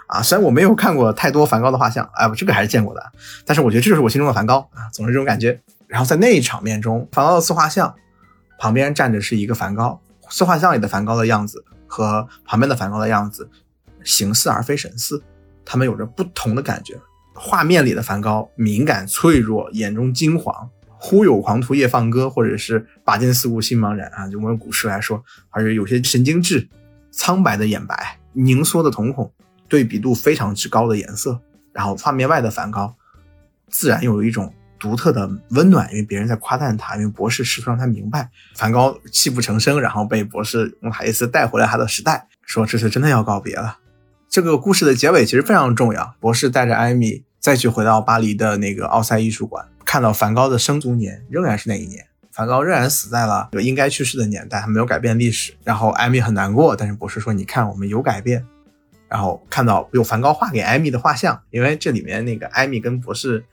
[0.08, 3.02] 啊，虽然我没有看过太多梵高的画像，哎，我这个还是见过的，
[3.46, 5.60] 但是我觉得这就是我心中的梵高啊，总是这种感觉。
[5.88, 7.92] 然后在那一场面中，梵高的自画像
[8.60, 13.50] 旁边站着是一个梵高，自画像里的梵高的样子和旁边的梵高的样子
[14.04, 15.24] 形似而非神似，
[15.66, 17.00] 他们有着不同的感觉。
[17.34, 20.54] 画面里的梵高敏感脆弱，眼中金黄；
[21.06, 26.66] 忽有狂徒夜放歌，或者是拔剑四顾心茫然啊，就我们古诗来说，还是有些神经质、
[27.12, 29.30] 苍白的眼白、凝缩的瞳孔，
[29.68, 31.38] 对比度非常之高的颜色，
[31.74, 32.96] 然后画面外的梵高，
[33.70, 43.78] 自然有一种独特的温暖，因为别人在夸赞他，因为博士试图让他明白，梵高泣不成声，然后被博士用台词带回来他的时代，说这次真的要告别了。
[44.30, 46.16] 这个故事的结尾其实非常重要。
[46.22, 55.54] 博士带着艾米再去回到巴黎的那个奥赛艺术馆，看到梵高的生卒年仍然是那一年，梵高仍然死在了有应该去世的年代，还没有改变历史。
[55.64, 58.46] 然后艾米很难过，但是博士说：“你看，我们有改变。”
[59.10, 63.46] 然后看到有梵高画给艾米的画像，因为这里面那个艾米跟博士。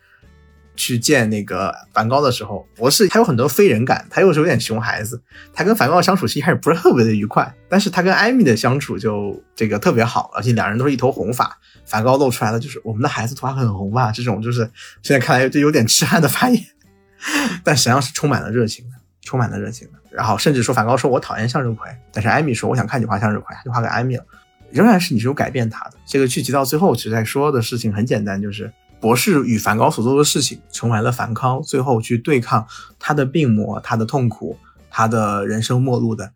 [0.80, 5.20] 去见那个梵高的时候，博士他有很多非人感，他又是有点熊孩子，
[5.52, 14.60] 他跟梵高相处其实还是不是特别的愉快，但是他跟艾米的相处就这个特别好，而且两人都是一头红发，梵高露出来的就是我们的孩子头发很红吧，这种就是
[15.02, 16.64] 现在看来就有点痴汉的发言，
[17.62, 19.98] 但实际上是充满了热情的，充满了热情的。
[20.10, 24.24] 然后甚至说梵高说我讨厌向日葵，但是艾米说我想看你画向日葵，他就画给艾米了，
[24.70, 25.92] 仍然是你是有改变他的。
[26.06, 28.72] 这个剧集到最后其实在说的事情很简单，就是。
[29.00, 32.66] 博士与梵高所做的事情，成为了梵高最后去对抗
[32.98, 34.58] 他的病魔、他的痛苦、
[34.90, 36.32] 他的人生末路的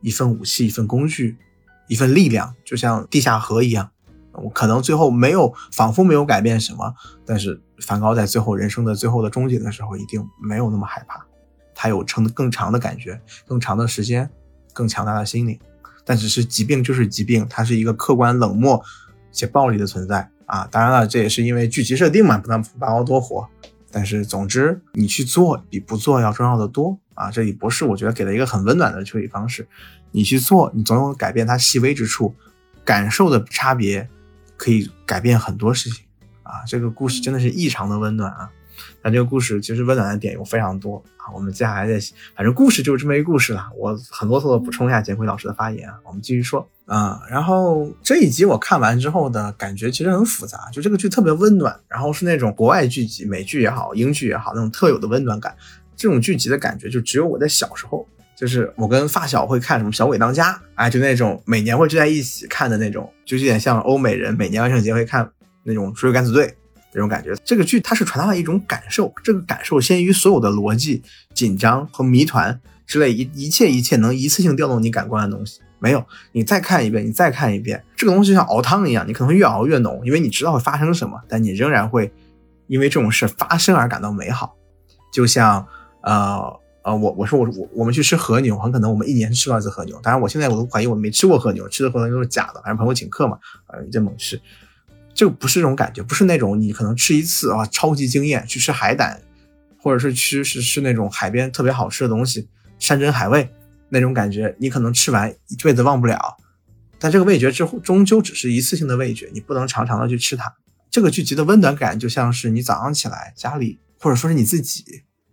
[0.00, 1.36] 一份武器、一份工具、
[1.88, 3.90] 一份力量，就像地下河一样。
[4.32, 11.24] 我可能最后没有，仿佛没有改变什么，但是梵高在最后人生的最后的终结的时候，一定没有那么害怕。
[11.74, 14.30] 他有成更长的感觉、更长的时间、
[14.72, 15.58] 更强大的心灵。
[16.04, 18.82] 但只是疾病就是疾病，它是一个客观冷漠
[19.32, 20.28] 且暴力的存在。
[20.46, 23.48] 啊，当然了，这也是因为剧集设定嘛，不能拔高多活。
[23.90, 27.30] 但是总之，你去做比不做要重要的多啊！
[27.30, 29.68] 这里博士我觉得给了一个很温暖的处理方式，
[30.10, 32.34] 你去做，你总有改变它细微之处，
[32.84, 34.08] 感受的差别
[34.56, 36.04] 可以改变很多事情
[36.42, 36.64] 啊！
[36.66, 38.50] 这个故事真的是异常的温暖啊！
[39.00, 41.30] 但这个故事其实温暖的点有非常多啊！
[41.32, 42.04] 我们接下来再，
[42.34, 43.70] 反正故事就是这么一个故事了。
[43.76, 46.68] 我很啰嗦的补充一下简辉老师的发言啊，我们继续说。
[46.86, 55.54] 啊，然后这一集我看完之后的感觉其实很复杂，就这个剧特别温暖，然后是那种国外剧集，美剧也好，英剧也好，那种特有的温暖感。
[55.96, 65.30] 这种剧集的感觉就只有我在小时候，就是我跟发小会看什么《小鬼当家》，哎，就那种每年会聚在一起看的那种，就有点像欧美人每年万圣节会看
[65.62, 66.46] 那种《水果敢死队》
[66.92, 67.34] 那种感觉。
[67.44, 75.60] 这个剧它是传达了一种感受，这个感受先于所有的逻辑、紧张和谜团之类一一切一切能一次性调动你感官的东西。
[75.84, 82.10] 没有，你再看一遍，你再看一遍，这个东西就像熬汤一样，你可能会越熬越浓，因为你知道会发生什么，但你仍然会
[82.68, 84.56] 因为这种事发生而感到美好。
[85.12, 85.66] 就像
[86.00, 86.42] 呃
[86.84, 94.40] 呃，我我说我我我们去吃和牛，很可能我们一年吃到一次和牛，当然我现在我都怀疑我没吃过和牛，吃的和牛都是假的，反正朋友请客嘛，呃，在猛吃，
[95.12, 99.20] 这个不是这种感觉，不是那种你可能吃一次啊超级惊艳，去吃海胆，
[99.82, 103.50] 或者是吃是吃那种海边特别好吃的东西，山珍海味。
[103.94, 106.36] 那种感觉，你可能吃完一辈子忘不了，
[106.98, 110.52] 但这个味觉之后终究只是一次性的味觉，你不能常常的去吃它。
[110.90, 114.84] 这个剧集的温暖感就像是你早上起来家里，或者说是你自己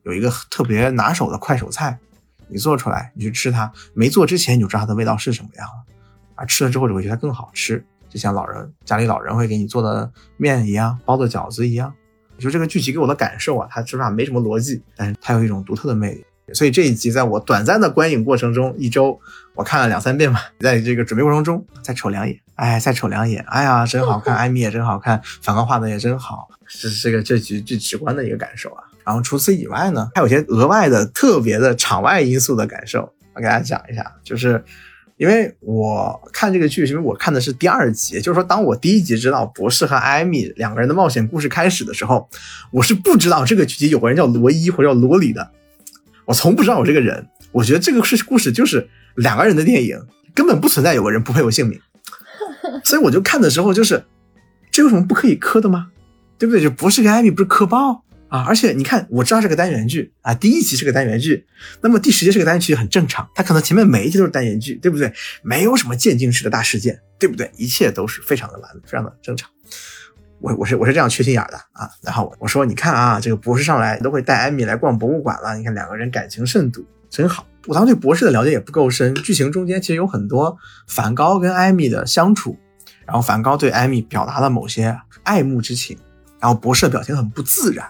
[0.04, 2.00] 有一个特别拿手的快手菜，
[2.48, 5.94] 你做出来你去吃它，没做之前你就知道它的味道是什么样了，
[6.36, 11.94] 而吃了之后就会觉得它更好吃，就像老人家里老人会给你做的面一样，包的饺子一样。
[12.40, 16.26] 就这个剧集给我的感受啊，它实话没什么逻辑，但是它有一种独特的魅力。
[16.54, 19.20] 所以这一集在我短暂的观影过程中，一周
[19.54, 20.52] 我看了两三遍吧。
[20.60, 28.84] 在这个准备过程中，再瞅两眼，哎，再瞅两眼，哎呀，真好看， 艾米也真好看，反光画的也真好，是这个这集最直观的一个感受啊。
[29.04, 34.06] 然后除此以外呢，还有些额外的、特别的场外因素的感受，我给大家讲一下。
[34.24, 34.64] 就是
[35.18, 42.30] 因为我看这个剧，是因为我看的是第二集，就是说，当我第一集知道博士和艾米两个人的冒险故事开始的时候，
[42.72, 45.52] 我是不知道这个剧集有个人叫罗伊或者叫罗里的。
[46.32, 50.00] 我从不知道我这个人，我觉得这个是故事，就是两个人的电影，
[50.34, 51.78] 根本不存在有个人不配有姓名，
[52.86, 54.06] 所以我就看的时候就是，
[54.72, 55.90] 这有什么不可以磕的吗？
[56.40, 56.62] 对不对？
[56.62, 58.46] 就博士跟艾米不是磕爆啊？
[58.48, 61.46] 而且你看，我知道是个单元剧啊，第一集是个单元剧，
[61.82, 65.12] 那么第十集是个单元剧很正常，它可能前面每一集都是单元剧，对不对？
[65.44, 67.52] 没有什么渐进式的大事件，对不对？
[67.58, 69.50] 一切都是非常的完美，非常的正常。
[70.42, 77.46] 我我是我是这样缺心眼的啊，然后我说你看啊，这个博士上来都会带艾米来逛博物馆了，你看两个人感情甚笃，真好。
[77.68, 82.58] 我当时对博士的了解也不够深，剧情中间其实有很多梵高跟艾米的相处，
[83.06, 85.98] 然后梵高对艾米表达了某些爱慕之情，
[86.40, 87.88] 然后博士的表情很不自然，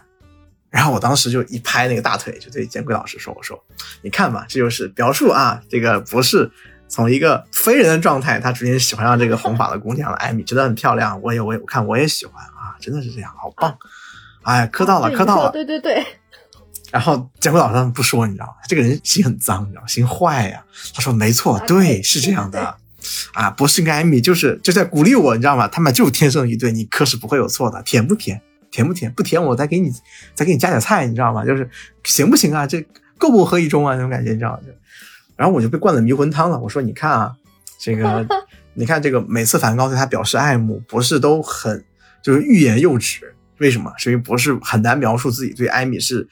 [0.70, 3.58] 然后我当时就一拍那个大腿，就对建贵老师说，我说
[4.02, 6.52] 你看吧，这就是描述啊，这个博士。
[6.92, 10.18] 从一个非人的状态，他逐渐喜欢上这个红发的姑娘了。
[10.18, 13.74] 艾米真的很漂亮，我也我也我看我也喜欢啊，真的是这样，好棒！
[14.44, 16.06] 哎，磕到了，磕到了，对对对。
[16.92, 18.56] 然后蒋伟老师他们不说，你知道吗？
[18.68, 19.88] 这个人心很脏，你知道吗？
[19.88, 20.62] 心坏呀。
[20.94, 22.76] 他说没错，对，是这样的。
[23.34, 25.70] 啊，博士跟艾米就是就在鼓励我，你知道吗？
[25.70, 27.82] 他们就是天生一对，你磕是不会有错的。
[27.84, 28.42] 甜不甜？
[28.70, 29.10] 甜不甜？
[29.14, 29.90] 不甜，我再给你
[30.36, 31.46] 再给你加点菜，你知道吗？
[31.46, 31.70] 就是
[32.04, 32.68] 行不行啊？
[32.68, 32.86] 这
[33.18, 33.96] 够不合一中啊？
[33.96, 34.60] 那种感觉，你知道吗？
[34.66, 34.74] 就
[35.36, 36.60] 然后我就被灌了迷魂汤了。
[36.60, 37.34] 我说你看啊，
[37.80, 38.26] 这个
[38.74, 41.84] 你看这个每次梵高对他表示爱慕，博士都很
[42.22, 43.34] 就是欲言又止。
[43.60, 43.94] 为什么？
[43.98, 46.28] 是因为博士很难描述自己对艾米是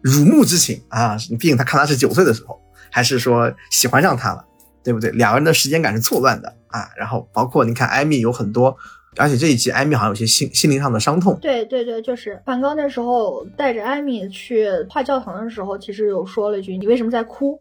[0.00, 1.16] 如沐之情啊。
[1.38, 2.60] 毕竟他看他是九岁的时候，
[2.90, 4.44] 还是说喜欢上他了。
[4.82, 5.10] 对不对？
[5.10, 6.88] 两个人的时间感是错乱的啊。
[6.96, 8.74] 然后包括你看，艾米有很多，
[9.18, 11.38] 而且这一集艾米好像有些心心灵上的伤痛。
[11.38, 17.60] 对对对，就是梵高那时候带着艾米去画教堂的时候，其实有说了一句：“你为什么在哭？”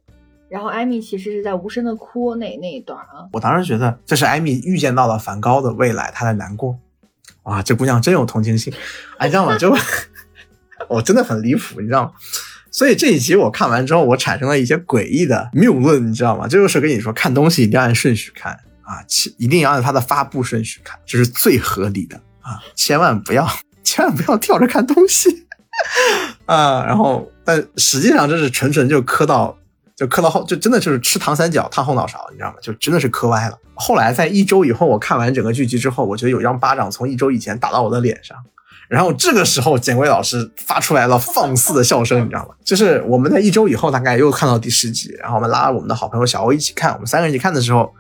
[0.49, 3.29] 然后艾米其实是在无声的哭那那一段啊。
[3.31, 6.77] 我当时觉得这是艾米预见到了梵高的未来，她在难过。
[7.43, 8.73] 哇，这姑娘真有同情心。
[9.17, 9.57] 哎，你知道吗？
[9.57, 9.75] 就
[10.89, 12.11] 我真的很离谱，你知道吗？
[12.71, 16.47] 所以这一集我看完之后，我产生了一些诡异的谬论，你知道吗？
[16.47, 19.03] 这就是跟你说，看东西一定要按顺序看啊，
[19.37, 23.47] 一定要按它的发布顺序看，这是最合理的啊，千万不要，
[23.83, 25.47] 千万不要跳着看东西
[26.45, 26.85] 啊。
[26.85, 29.57] 然后，但实际上这是纯纯就磕到，
[29.99, 32.55] 就磕到后，就真的就是吃糖三角烫后脑勺，你知道吗？
[32.61, 33.59] 就真的是磕歪了。
[33.75, 38.37] 后来在一周以后，我看完整个剧集之后，我觉得有一张巴掌从一周以前打到我的脸上。
[38.87, 42.55] 然后这个时候，简贵老师发出来了放肆的笑声，你知道吗？
[42.63, 46.93] 就是我们在一周以后，大概又看到第十集，然后我们拉我们的好朋友小欧一起看。
[46.93, 47.93] 我们三个人一起看的时候，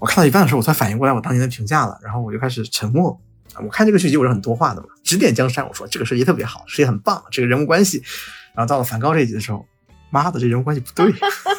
[0.00, 1.98] 我看到一半的时候，我才反应过来我当年的评价了。
[2.02, 3.18] 然后我就开始沉默。
[3.64, 5.66] 我看这个剧集我是很多话的嘛，指点江山。
[5.66, 8.02] 我说这个设计特别好，设计很棒，这个人物关系。
[8.54, 9.64] 然后到了梵高这一集的时候，
[10.12, 11.12] 妈的，这人物关系不对。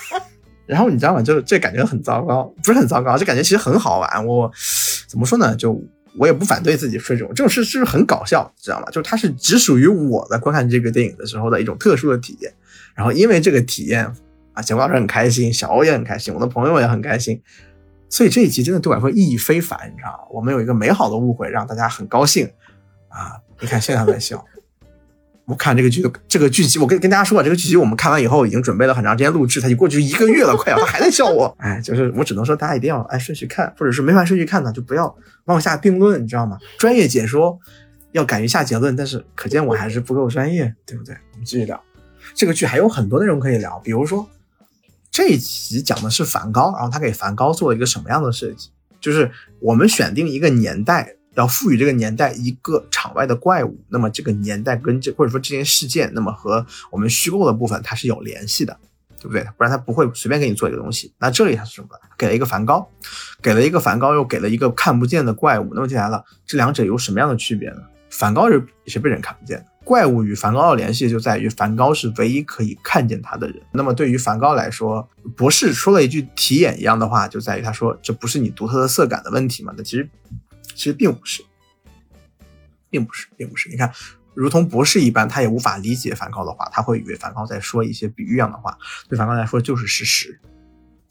[0.66, 1.22] 然后你知道吗？
[1.22, 4.26] 就这感觉很糟糕，不是很糟糕，这感觉其实很好玩。
[4.26, 4.50] 我
[5.08, 5.56] 怎么说呢？
[5.56, 5.78] 就。
[6.16, 8.86] 我也不反对自己说这种，这种事是很搞笑，知道吗？
[8.92, 12.54] 就是它是只属于我在观看这个电影的时候的一种特殊的体验。
[12.94, 14.06] 然后因为这个体验
[14.54, 17.42] 啊，小老师很开心，小欧也很开心，我的朋友也很开心。
[18.12, 20.20] 所以这一集真的对我来说意义非凡，你知道吗？
[20.32, 22.48] 我们有一个美好的误会，让大家很高兴
[23.10, 23.42] 啊！
[23.60, 24.46] 你看现在在笑。
[25.46, 31.54] 我看这个剧的这个剧集，我跟跟大家说啊，这个剧集我们看完以后已经准备了很长时间录制，它已经过去一个月了，快要他还在笑我。
[31.60, 35.14] 哎，就是我只能说大家一定要按顺序看，或者是没法顺序看的就不要
[35.46, 36.58] 妄下定论，你知道吗？
[36.78, 37.60] 专业解说
[38.14, 41.14] 要敢于下结论，但是可见我还是不够专业，对不对？
[41.34, 41.84] 我们继续聊
[42.34, 44.26] 这个剧，还有很多内容可以聊，比如说
[45.12, 48.70] 这一集讲的是梵高，然后他给梵高做了一个什么样的设计？
[49.02, 49.30] 就是
[49.60, 51.16] 我们选定一个年代。
[51.36, 58.78] 要赋予这个年代一个场外的怪物，那么这个年代跟这或者说这件事件，那么和我们虚构的部分它是有联系的，
[59.20, 59.44] 对不对？
[59.58, 61.12] 不然他不会随便给你做一个东西。
[61.18, 61.88] 那这里它是什么？
[62.18, 62.88] 给了一个梵高，
[63.42, 65.72] 给了一个梵高，又给了一个看不见的怪物。
[65.74, 67.78] 那么接下来了，这两者有什么样的区别呢？
[68.10, 73.60] 梵高是是被人看不见的，怪物与梵高的联系就在于梵高是唯一可以看见他的人。
[73.72, 79.74] 那么对于梵高来说，博士说了一句题眼一样的话，就在于他说这不是你独特的色感的问题嘛？
[79.76, 80.08] 那其实。
[80.76, 81.44] 其实并不是，
[82.90, 83.70] 并不是，并不是。
[83.70, 83.92] 你看，
[84.34, 88.78] 如同博士一般，他也无法理解梵高的话，他会以为梵高在说一些比喻样的话。
[89.08, 90.40] 对梵高来说，就是事实。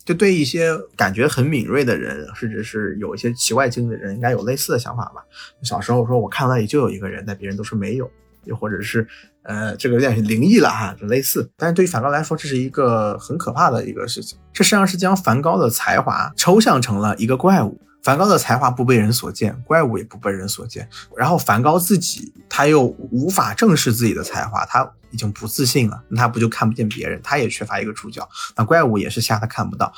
[0.05, 5.23] 就对一些感觉很敏锐的人，甚至是有一些奇怪经历的人，应该有类似的想法吧。
[5.63, 8.11] 小时候说，我看到也就有一个人，但别人都说没有。
[8.45, 9.07] 又或者是，
[9.45, 11.49] 呃，这个有点灵异了哈，就类似。
[11.57, 14.37] 但是对于梵高来说，这是一个很可怕的一个事情。
[14.53, 17.81] 这实际上是将梵高的才华抽象成了一个怪物。
[18.03, 20.89] 梵高的才华不被人所见，怪物也不被人所见。
[21.17, 27.21] 然后梵高自己他又无法正视自己的才华，他已经不自信了，那他不就看不见别人？
[27.23, 28.29] 他也缺乏一个主角。
[28.57, 29.93] 那怪物也是吓他看不到。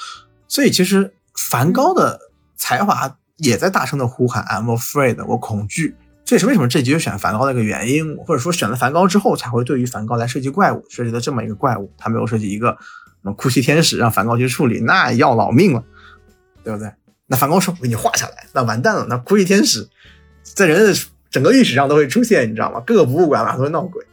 [0.47, 2.21] 所以其实梵高的
[2.57, 11.93] 才华也在大声的呼喊：“I'm afraid，我恐惧。”这也是为什么这集就选梵高的一个原因，或者说选了梵高之后才会对于梵高来设计怪物，设计的这么一个怪物。
[11.97, 15.85] 他没有设计一个什么哭泣天使让梵高去处理，那要老命了，
[16.63, 16.91] 对不对？
[17.27, 19.07] 那梵高说：“我给你画下来，那完蛋了。
[19.09, 19.89] 那哭泣天使
[20.43, 20.99] 在人类的
[21.31, 22.81] 整个历史上都会出现，你知道吗？
[22.87, 24.05] 各个博物馆嘛都会闹鬼，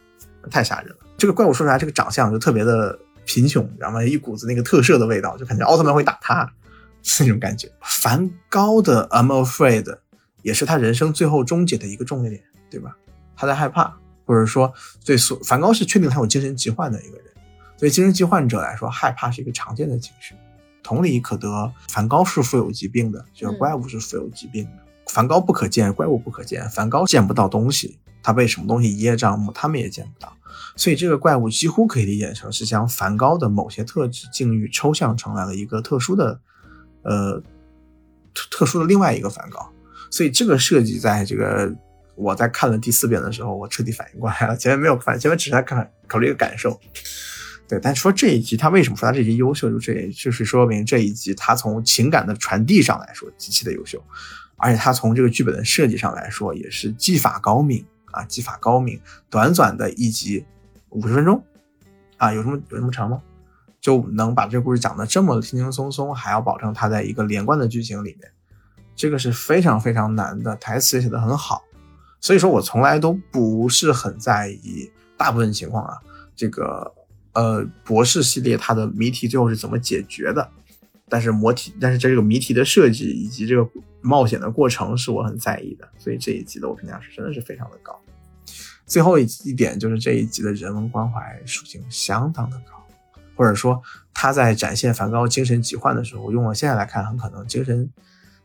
[0.50, 0.96] 太吓人了。
[1.18, 4.02] 这个怪物说出来，这个长相就特别的贫穷，你知道吗？
[4.02, 6.50] 一股子那个特摄的味道，就感觉奥特曼会打他
[7.02, 7.70] 是那种感觉。
[7.82, 9.94] 梵高的 I'm afraid
[10.42, 12.96] 也是他人生最后终结的一个重点，对吧？
[13.36, 13.94] 他在害怕，
[14.24, 14.72] 或者说
[15.04, 17.26] 对所梵高是确定他有精神疾患的一个人，
[17.78, 20.34] 对精神疾患者来说，害怕是一个常见的情绪。”
[20.82, 24.70] 同理可得，梵高是富有疾病的，就是怪物是富有疾病的。
[25.08, 26.68] 梵高不可见，怪物不可见。
[26.70, 30.32] 梵高见不到东西，他被什么东西一叶障目，他们也见不到。
[30.76, 36.40] 所以这个怪物几乎可以理解成是将梵高的某些特质境遇抽象成了一个特殊的，
[37.02, 37.40] 呃，
[38.32, 39.70] 特特殊的另外一个梵高。
[40.10, 41.74] 所以这个设计在这个
[42.14, 44.56] 我在看了第四遍的时候，我彻底反应过来了。
[44.56, 46.78] 前面没有反，前面只是在看考虑一个感受。
[47.72, 53.98] 对，但说这一集他为什么说他这一集优秀，就这就是说明这一集他从情感的传递上来说极其的优秀，
[54.58, 59.00] 而且他从这个剧本的设计上来说也是技法高明啊，技法高明。
[59.30, 60.44] 短短的一集
[60.90, 61.42] 五十分钟
[62.18, 63.22] 啊，有什么有什么长吗？
[63.80, 68.30] 就能把这故事讲的这么轻轻松松，还要保证它在一个连贯的剧情里面，
[68.94, 70.54] 这个是非常非常难的。
[70.56, 71.62] 台词也写的很好，
[72.20, 75.96] 所以说我从来都不是很在意，大部分情况啊，
[76.36, 76.92] 这个
[77.32, 80.48] 呃博士系列它的谜题最后是怎么解决的，
[81.08, 83.68] 但是模题，但是这个谜题的设计以及这个
[84.00, 87.98] 冒险的过程是我很在意的，所以这一集的我评价是真的是非常的高。
[88.86, 92.78] 最后一一点就是这一集的人文关怀属性相当的高。
[93.34, 97.90] 或者说他在展现梵高精神疾患的时候，用我现在来看，很可能精神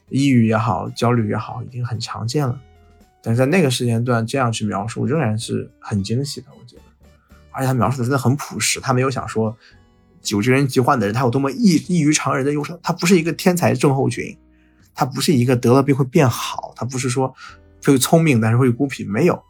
[0.09, 2.59] 抑郁也好，焦虑也好，已经很常见了。
[3.21, 6.47] 但是在那个时间段这样去描述，仍然是很惊喜的。
[6.51, 6.81] 我觉得，
[7.57, 9.57] 而且他描述的真的很朴实，他没有想说
[10.27, 14.37] 有这人疾患的人他有多么异异于常人的忧伤，他不是一个天才症候群，
[14.93, 17.33] 他不是一个得了病会变好，他不是说
[17.83, 19.43] 会聪明但是会孤僻，没有。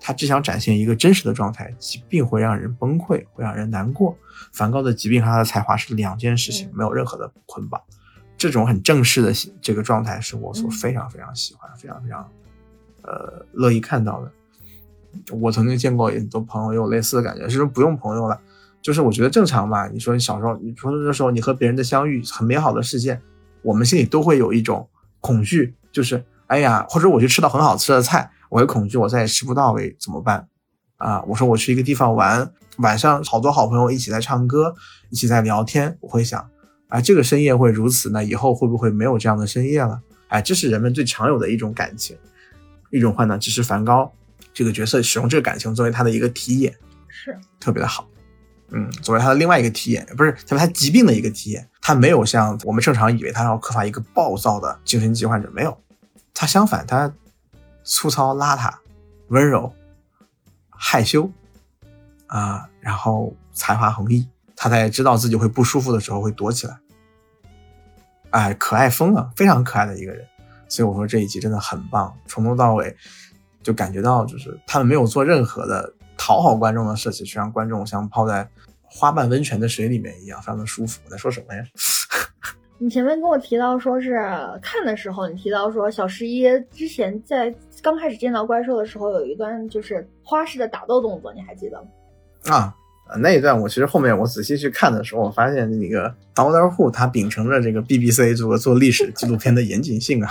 [0.00, 4.14] 他只想展现一个真实的状态，疾病会让人崩溃，会让人难过。
[4.52, 7.80] 梵高的疾病和他的才华是两件事情，没有任何的捆绑。
[8.36, 9.32] 这种很正式的
[9.62, 12.28] 这个状态是我所非常非常喜欢、非常非常
[13.02, 14.30] 呃乐意看到的。
[15.30, 18.40] 我曾经见过很多朋友有类似的感觉，是说不用朋友了，
[18.82, 19.88] 就是我觉得正常吧。
[19.88, 23.20] 你说你小时候，你说那时候你和别人的相遇很美好的事件，
[23.62, 24.88] 我们心里都会有一种
[25.20, 28.30] 恐惧，就是哎呀，或者我去吃到很好吃的菜。
[28.50, 30.46] 我会恐惧，我再也吃不到，喂，怎么办？
[30.98, 34.72] 啊，我说我去一个地方玩，晚上好多好朋友一起在唱歌，
[35.10, 36.40] 一起在聊天，我会想，
[36.88, 40.00] 啊，这个深夜会如此，那以后会不会没有这样的深夜了？
[40.28, 42.16] 哎，这是人们最常有的一种感情，
[42.92, 43.40] 一种患难。
[43.40, 44.12] 只是梵高
[44.54, 46.74] 这个角色使用这个感情作为他的一个体验，
[47.08, 48.08] 是特别的好。
[48.70, 55.78] 嗯，作为他的另外一个体验，不是作为他疾病的一个体验，他没有像我们正常以为他要刻画一个暴躁的精神疾患者，没有，
[56.32, 57.12] 他相反，他。
[57.86, 58.72] 粗糙邋遢，
[59.28, 59.70] 温柔，
[60.70, 61.30] 害羞，
[62.28, 64.26] 啊，然后才华横溢。
[64.56, 66.78] 他在知道自己会不舒服的时候会躲起来，
[68.30, 70.26] 哎，可爱疯了，非常可爱的一个人。
[70.66, 72.96] 所以我说这一集真的很棒，从头到尾
[73.64, 78.48] 就感觉到就是他们没有做任何的讨好观众的设计，去让观众像泡在
[78.84, 81.00] 花瓣温泉的水里面一样，非常的舒服。
[81.04, 81.64] 我在说什么呀？
[82.78, 84.20] 你前面跟我提到说是
[84.60, 87.52] 看的时候，你提到说小十一之前在
[87.82, 91.88] 刚开始见到怪兽的时候有一段就是花式的打斗动作，你还记得吗？
[92.54, 92.74] 啊，
[93.18, 100.30] 那一段我其实后面我仔细去看的时候，我发现那个 Doctor Who 他秉承着这个 BBC 这个做历史纪录片的严谨性啊，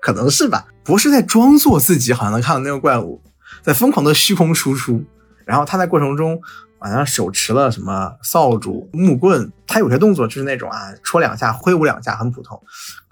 [0.00, 3.20] 可能是吧，博士在装作自己好像能看到那个怪物，
[3.62, 5.04] 在疯狂的虚空输出，
[5.44, 6.40] 然后他在过程中。
[6.82, 12.58] 好像手持了什么扫帚、木棍，他有些动作就是那种啊，戳两下、挥舞两下，很普通。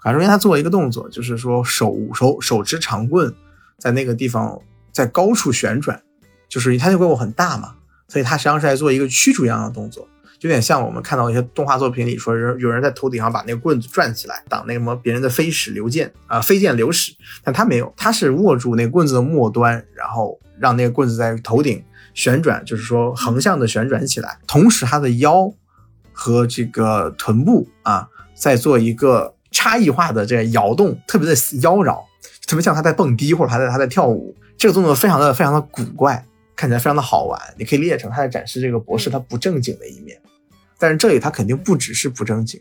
[0.01, 3.31] 反正他做了一个动作，就是说手手手持长棍，
[3.77, 4.59] 在那个地方
[4.91, 6.01] 在高处旋转，
[6.49, 7.75] 就是他那怪物很大嘛，
[8.07, 10.07] 所以他实际上是在做一个驱逐一样的动作，
[10.39, 17.13] 有点像我们看到一些动画作品里说人有人在头顶上把那个棍子转起来挡那个什么别人的飞矢流箭啊，飞箭流矢，
[17.43, 21.83] 但他没有，他是握住那个棍子的末端，然后让那个棍子在头顶。
[22.15, 25.49] 旋转就是说横向的旋转起来，同时他的腰
[26.11, 32.03] 和这个臀部啊，在做一个差异化的这个摇动，特别的妖娆，
[32.45, 34.35] 特别像他在蹦迪或者他在他在跳舞。
[34.57, 36.25] 这个动作非常的非常的古怪，
[36.57, 37.39] 看起来非常的好玩。
[37.57, 40.19] 你可以理解成他在展示这个博士他不正经的一面，
[40.79, 42.59] 但是这里他肯定不只是不正经，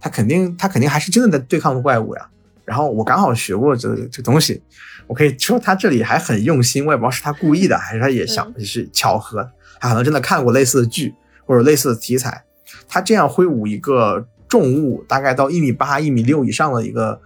[0.00, 2.26] 他肯定他肯定还是真的在对抗怪物呀。
[2.64, 4.62] 然后我刚好学过这这东西。
[5.08, 9.50] 我可以说他这里还很用心，我也不知道是他故意的，还是他也想是巧合。
[9.80, 11.12] 他可能真的看过类似的剧
[11.44, 12.44] 或者类似的题材。
[12.86, 17.20] 他这样挥舞一个重物，大概到一米八、一米六以上的一个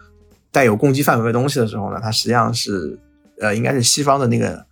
[0.51, 2.99] 带有攻击范围的东西的时候呢，它实际上是
[3.39, 4.65] 呃，应该是西方的那个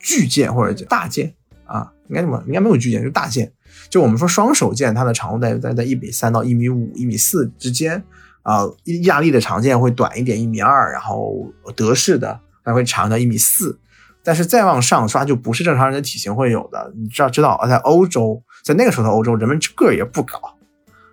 [0.00, 1.32] 巨剑或者大剑
[1.66, 2.42] 啊，应该什么？
[2.48, 3.52] 应该没有巨剑，就是大剑。
[3.94, 8.02] 就我们说双手剑，它的长度在在在一米三到一米五、一米四之间。
[8.42, 13.78] 啊，意意大利的长剑会短一点，一米二，然后德式的它会长到一米四，
[14.24, 16.92] 但是再往上刷就不是正常人的体型会有的。
[16.96, 20.40] 你知道知道，在欧洲，在那个时候的欧洲，人们个儿也不高，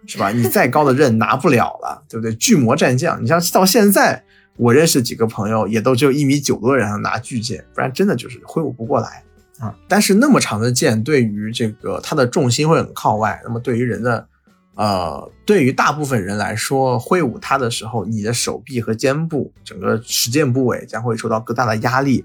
[0.07, 0.31] 是吧？
[0.31, 2.33] 你再高的刃拿不了了，对不对？
[2.33, 4.23] 巨魔战将，你像到现在，
[4.57, 9.23] 我认识几个朋友，也都只有一米九多的人拿巨剑，不然真的就是挥舞不过来
[9.61, 9.73] 啊。
[9.87, 14.27] 但是那么长的剑，对于这个它的重心会很靠外，那么对于人的。
[14.75, 22.23] 呃，对于大部分人来说，挥舞它的时候，你的手臂和肩部整个持剑部位将会受到更大的压力，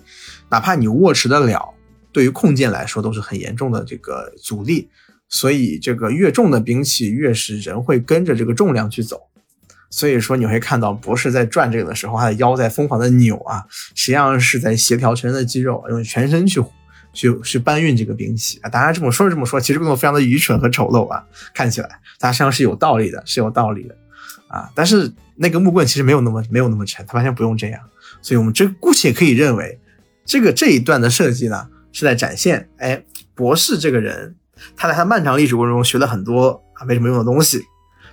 [0.48, 1.74] 哪怕你握持得了，
[2.12, 4.88] 对于控剑来说都是很严重的这个阻力。
[5.28, 9.20] 所以，这个越重的兵器，越是人会跟着这个重量去走。
[9.90, 13.66] 所以说，你会看到博士在转这个的时候，他的腰在疯狂的扭啊，
[13.96, 16.62] 实际上是在协调全身的肌肉，用全身去。
[17.16, 18.68] 去去搬运这个兵器啊！
[18.68, 21.24] 当然这么说是这么说，其实动作非常的愚蠢和丑陋啊！
[21.54, 21.88] 看起来
[22.18, 23.96] 它实际上是有道理的，是有道理的
[24.48, 24.70] 啊！
[24.74, 27.80] 但是那个木棍其实没有那么没有那么沉，它完全不用这样。
[28.20, 29.78] 所以我们这姑且可以认为，
[30.26, 33.02] 这个这一段的设计呢，是在展现，哎，
[33.34, 34.36] 博士这个人，
[34.76, 37.62] 他在他漫长历史过程中学了很多啊没什么用的东西，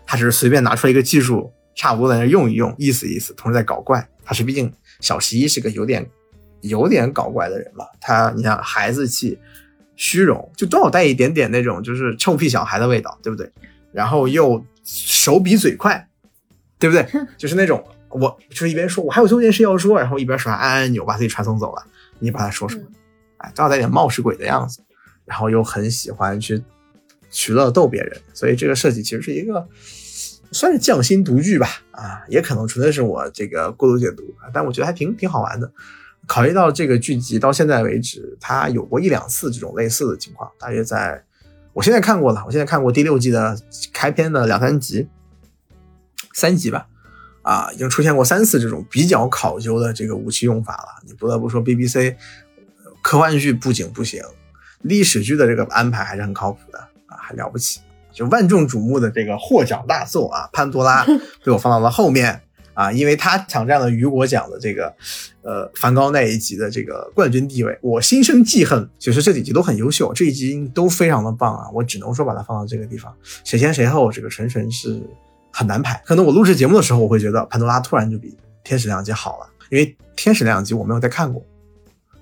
[0.05, 4.07] 他只是随便拿出来一个技术，差不多在那用一用，意思意思，同时在搞怪。
[4.23, 6.09] 他是毕竟小十一是个有点。
[6.63, 9.37] 有点搞怪的人吧，他你看孩子气、
[9.95, 13.51] 虚荣，就多少带一点点那种就是臭屁小孩的味道，对不对？
[13.91, 16.07] 然后又手比嘴快，
[16.79, 17.05] 对不对？
[17.37, 21.85] 就是那种我就是一边说我还有最后一件事要说，然后一边手按按钮把自己传送走了，
[22.19, 22.83] 你把他说什么？
[23.37, 24.79] 哎，多少带点冒失鬼的样子，
[25.25, 26.63] 然后又很喜欢去
[27.29, 29.67] 取乐逗别人，所以这个设计其实是一个
[30.51, 35.69] 算是匠心独具吧，啊，也可能纯粹是我这个过度解读，但我觉得还挺挺好玩的。
[36.25, 41.21] 考虑到这个剧集到现在为止，它有过一两次这种类似的情况，大约在
[41.73, 43.57] 我现在看过了，我现在看过第六季的
[43.91, 45.07] 开篇的两三集，
[46.33, 46.87] 三集吧，
[47.41, 51.03] 啊，已经出现过三次这种比较考究的这个武器用法了。
[51.05, 52.15] 你不得不说，BBC
[53.01, 54.23] 科幻剧不仅不行，
[54.81, 57.81] 历史剧的这个安排还是很靠谱的啊，还了不起。
[58.13, 61.03] 就万众瞩目的这个获奖大作啊，潘多拉
[61.43, 62.41] 被我放到了后面。
[62.73, 64.93] 啊，因为他抢占了雨果奖的这个，
[65.41, 68.89] 呃，梵高那一集的这个冠军地位，我心生记恨。
[68.99, 73.13] 其实这几集都很优秀，这一集都非常的棒啊，我只能说把它放到这个地方，
[73.43, 75.01] 谁先谁后，这个纯纯是
[75.51, 76.01] 很难排。
[76.05, 81.43] 可能我录制节目的时候，我会觉得潘多拉突然就比天使两集好了，因为天使两集我没有再看过，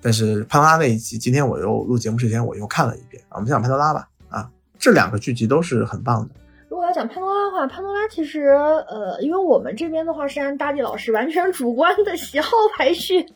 [0.00, 3.22] 但是潘多拉那一集，今天我又录节目之前我又看了一遍。
[3.30, 6.34] 我们先讲潘多拉吧，啊，这两个剧集都是很棒的。
[6.92, 13.26] 讲潘多拉的话，潘多拉其实，呃，因为我们这边的话是按大地老师完全主观的喜好排序，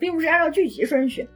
[0.00, 1.28] 并不是按照剧集顺序。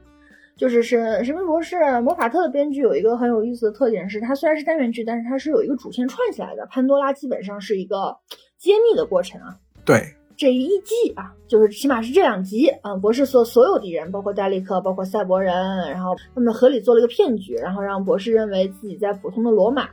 [0.57, 6.65] 就是是神秘博士魔法特的编剧有一个很有意思的特点，是它虽然是单元剧，但是它是有一个主线串起来的。
[6.65, 8.17] 潘多拉基本上是一个
[8.57, 9.55] 揭秘的过程啊。
[9.85, 10.01] 对，
[10.35, 15.53] 这一季啊，就是起码是这两集啊，博士所所有敌人，包括戴利克，包括赛博人，
[15.91, 19.87] 然后他们合理做了一个骗局，然后让博士认为自己在普通的罗马。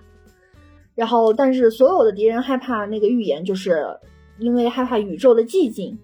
[0.95, 3.85] 然后，但是所有的敌人害怕那个预言，就是
[4.39, 5.99] 因为害怕宇宙的寂静。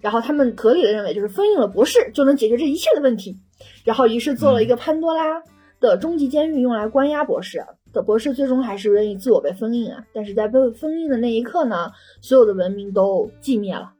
[0.00, 3.38] 然后他们合理的认为，就是封印了博士就能解决这一切的问题。
[3.84, 5.42] 然后于是做了一个潘多拉
[5.80, 7.64] 的终极监狱，用来关押博士。
[7.92, 10.04] 的博士最终还是愿意自我被封印啊！
[10.12, 13.92] 但是在被封印的那一刻呢，所有的文明都寂灭了。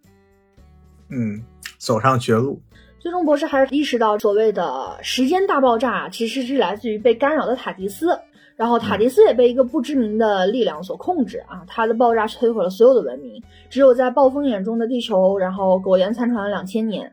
[1.11, 1.41] 嗯，
[1.79, 2.61] 走上绝路。
[2.99, 8.19] 最终，博士还是意识到，所谓的时间大爆炸其实是来自于被干扰的塔迪斯。
[8.57, 17.13] 然后塔迪斯也被一个不知名的力量所控制啊，它的爆炸摧毁了所有的文明，只有在暴风眼中的地球，然后苟延残喘了两千年。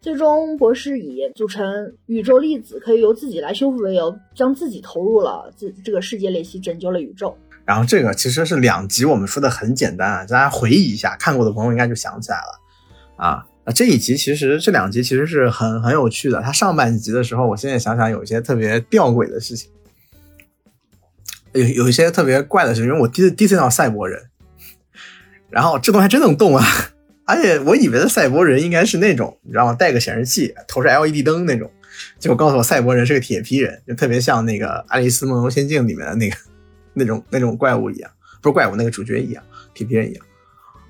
[0.00, 7.36] 最终，博士以组成宇宙粒子可以由自己来修复为由，将自己投入了这这个世界练习，拯救了宇宙。
[7.64, 12.60] 然后这个其实是两集，我们说的很简单啊，大家回忆一下，看过的朋友应该就想起来了
[13.16, 13.44] 啊。
[13.64, 16.40] 啊，这一集其实这两集其实是很很有趣的。
[16.40, 19.68] 它上半集的时候，我现在想想有一些特别吊诡的事情。
[21.52, 24.22] 有有一些特别怪的事情，因为我第第一次见到赛博人，
[25.50, 26.64] 然后这东西还真能动啊！
[27.26, 29.74] 而且我以为的赛博人应该是那种，你知道吗？
[29.74, 31.70] 带个显示器，投着 LED 灯那种，
[32.18, 36.36] 结果告诉我赛博人是个铁皮人，就特别像那个《爱丽丝梦游仙境》里面的那个
[36.94, 39.42] 那种那种怪物一样，不是怪物，那个主角一样，
[39.74, 40.24] 铁皮人一样。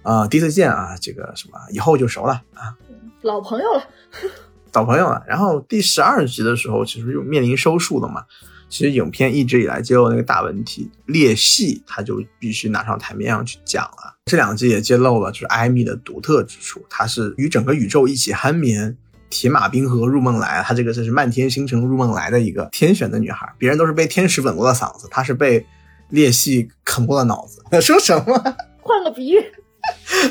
[0.03, 2.77] 啊，第一次见啊，这个什么，以后就熟了啊，
[3.23, 3.83] 老朋友了，
[4.75, 5.25] 老朋友了。
[5.27, 8.25] 然后第十二集的时候，其实就面临收束了嘛。
[8.69, 14.17] 其实影片一直以来揭露那个大问题，裂隙，它就必须拿上台面上去讲了。
[14.27, 18.97] 这两集也揭露了，就是艾米的独特之处，她是与整个宇宙一起酣眠，
[19.31, 23.49] 铁马冰河入梦来，她这个是漫天星辰入梦来的一个天选的女孩。
[23.57, 25.65] 别人都是被天使吻过了嗓子，她是被
[26.09, 27.63] 裂隙啃过了脑子。
[27.81, 28.57] 说什么？
[28.83, 29.39] 换个比喻，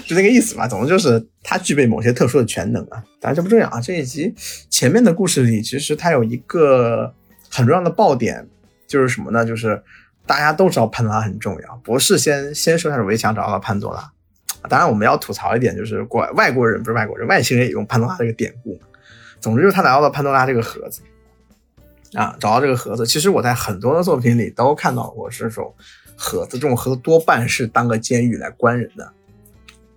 [0.06, 0.68] 就那个意思吧。
[0.68, 3.02] 总之就是她具备某些特殊的全能啊。
[3.22, 3.80] 当然这不重要啊。
[3.80, 4.34] 这一集
[4.70, 7.14] 前面的故事里，其实它有一个。
[7.56, 8.45] 很重要的爆点
[8.86, 9.45] 就是什么呢？
[9.45, 9.82] 就是
[10.26, 11.76] 大家都知道潘多拉很重要。
[11.78, 14.12] 博士先先说他是围墙找到了潘多拉。
[14.68, 18.78] 当然我们要吐槽一点，就是国外国人不是外国人，外星人也用潘多拉这个典故。
[19.39, 21.01] 总之就是他拿到了潘多拉这个盒子
[22.14, 23.06] 啊，找到这个盒子。
[23.06, 25.74] 其实我在很多的作品里都看到过这种
[26.16, 29.14] 盒子，这种盒子多半是当个监狱来关人的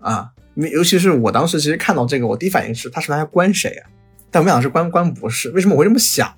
[0.01, 0.31] 啊。
[0.55, 3.91] 尤其是我当时其实看到这个，我第一反应是他是来关谁啊？
[4.31, 5.51] 但我没想到是关关博士。
[5.51, 6.31] 为什么我会这么想？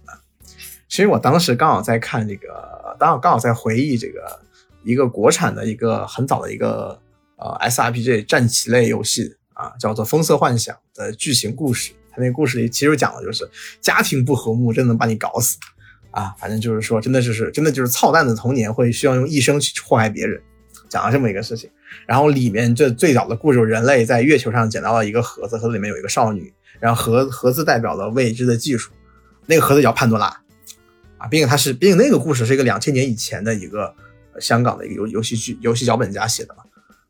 [0.91, 4.41] 其实我当时刚好在看这个，刚好刚好在回忆这个
[4.83, 7.01] 一个国产的一个很早的一个
[7.37, 11.93] 呃 SRPG 战棋类游戏啊，叫做《风色幻想》的剧情故事。
[12.11, 13.49] 它那故事里其实讲的就是
[13.81, 15.57] 家庭不和睦，真能把你搞死
[16.11, 16.35] 啊！
[16.41, 20.43] 反正就是说，真的就是真的就是操蛋的童年会需要用一生去祸害别人，
[20.89, 21.71] 讲了这么一个事情。
[22.05, 28.91] 然后里面这最早的故事，人类在月球上捡到了一个盒子，盒子里面有一个少女，然后盒盒子代表了未知的技术，
[29.47, 30.37] 那个盒子叫潘多拉
[31.21, 33.95] 啊，毕竟它是，毕竟那个故事是一个两千年以前的一个
[34.41, 36.65] 香港的一个游游戏剧游戏脚本家写的嘛，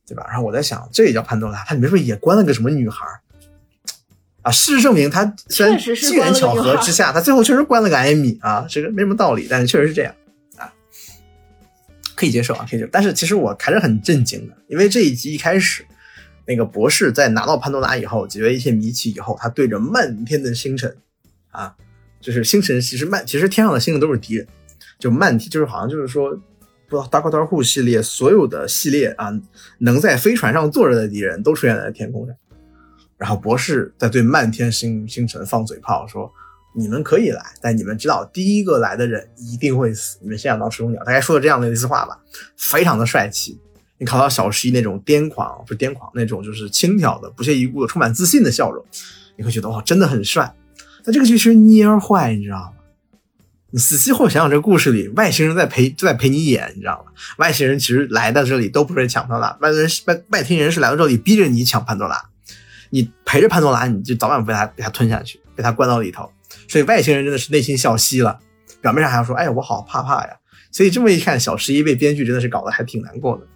[0.06, 0.26] 对吧？
[0.28, 3.06] 然后我在想，这也叫潘多拉，它里面是不是也关了个什么女孩？
[4.42, 10.14] 啊，事实证明，他虽然机缘巧合之下，他最后确实关了个艾米啊，这个没什么道理，但是确实是这样
[10.56, 10.72] 啊，
[12.16, 12.90] 可以接受啊，可以接受。
[12.90, 15.84] 但是其实我还是很震惊的，因为这一集一开始，
[16.46, 20.96] 那个博士在拿到潘多拉以后，解决一些谜题以后，他对着漫天的星辰
[21.50, 21.76] 啊，
[22.20, 24.46] 就是星辰，其实漫其实天上的星星都是敌人，
[24.98, 29.32] 就漫天就是好像就是说，不知道《大 r 户》系列所有的系列啊，
[29.78, 32.36] 能在飞船上坐着的敌人都出现在天空上。
[33.16, 36.32] 然后博士在对漫天星星辰放嘴炮，说
[36.74, 40.16] ：“你们可以来，但你们知道第一个来的人一定会死。
[40.22, 42.18] 你们先想当吃中鸟。”大概说的这样的一次话吧，
[42.56, 43.60] 非常的帅气。
[43.98, 48.82] 你看到小十一那种癫狂，不是癫狂，那种就是轻佻的、不屑一顾的、充满自信的笑容，
[49.36, 50.54] 你会觉得哇，真的很帅。
[51.04, 52.72] 但这个剧其实蔫坏，你知道吗？
[53.72, 57.12] 你仔细后想想，这故事里外星人在陪在陪你演，你知道吗？
[57.38, 62.20] 外星人其实来到这里都不是抢潘多拉，外人外外星人是来到这里逼着你抢潘多拉。
[62.92, 66.28] 你陪着潘多拉，你就早晚被他被他吞下去，被他关到里头。
[66.66, 68.40] 所以外星人真的是内心笑嘻了，
[68.80, 70.36] 表面上还要说：“哎呀，我好怕怕呀。”
[70.72, 73.46] 所以这么一看，小十一被编剧真的是搞得还挺难过的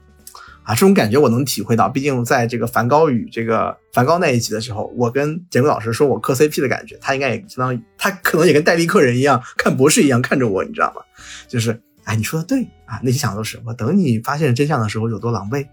[0.65, 0.75] 啊！
[0.75, 1.89] 这种感觉我能体会到。
[1.89, 11.03] 毕竟在这个梵高与这个梵高那一集的时候，我跟简贵老师说我磕 CP 的感觉，他应该也相当于他可能也跟戴笠客人一样，看博士一样看着我，你知道吗？
[11.47, 15.67] 就是哎，你说的对啊，内心想的都是我等你发现真相的时候有多狼狈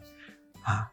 [0.61, 0.87] 啊。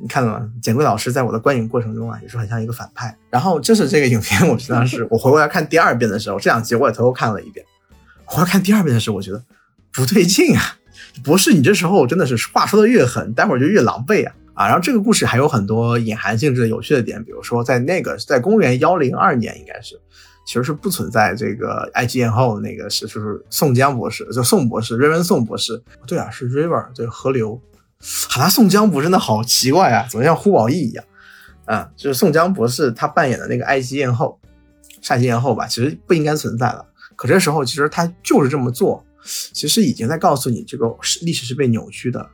[0.00, 0.48] 你看到吗？
[0.62, 3.12] 简贵老师在我的观影过程中啊，也是很像一个反派。
[3.30, 7.66] 然后就是这个影片，我实际上是我回过来看第二遍的时候，这两集我也偷偷看了一遍。
[8.24, 9.44] 回来看第二遍的时候，我觉得
[9.92, 10.77] 不对劲啊！
[11.24, 14.66] 博士，你这时候真的是话说的越狠，待会儿就越狼狈啊啊！
[14.66, 19.98] 然后这个故事还有很多隐含性质的有趣的点，比如说在那个在公元幺零二年，应该是
[20.46, 25.80] 其实是不存在这个埃及艳后那个是就是宋江博士，就宋博士，瑞文宋博士。
[26.06, 27.60] 对啊，是 river，对河流。
[28.28, 31.04] 好像宋江博士真的好奇怪啊，怎么像呼保义一样？
[31.66, 34.40] 啊，就是宋江博士他扮演的那个埃及艳后、
[35.02, 36.84] 赛姬艳后吧，其实不应该存在了。
[37.14, 39.04] 可这时候其实他就是这么做，
[39.52, 42.28] 其实已经在告诉你，这个是历史是被扭曲的。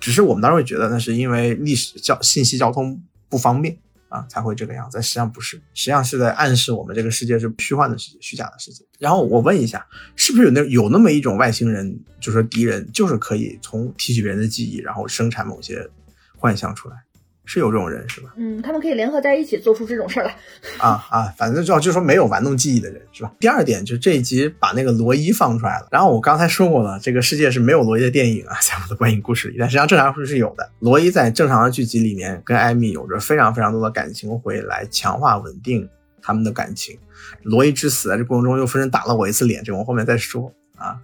[0.00, 3.78] 只是我们当时会觉得那是因为历史交信息交通不方便。
[4.12, 8.84] 啊，才会这个样子，实际上不是，实际上是在暗示我们这个世界是虚幻的世界，虚假的世界。
[8.98, 15.88] 然后我问一下，是不是有那有那么一种外星人，就是敌人，就是可以从提取别人的记忆，然后生产某些
[16.36, 16.96] 幻象出来？
[17.44, 18.32] 是有这种人是吧？
[18.36, 20.36] 嗯，他们可以联合在一起做出这种事儿来。
[20.78, 23.32] 啊啊，反正就就是说没有玩弄记忆的人是吧？
[23.40, 25.88] 第二点就是这一集把那个罗伊放出来了。
[25.90, 30.70] 然后我刚才说过了，这个世界是没有罗伊的电影啊， 在我的观影故事里，但实际上正常故事是有的。
[30.78, 35.88] 罗伊在正常的剧集里面跟艾米有着非常非常多的感情回来强化稳定
[36.22, 36.98] 他们的感情。
[37.42, 40.96] 罗伊之死在这过程中又分身打了我一次脸，这个我后面再说啊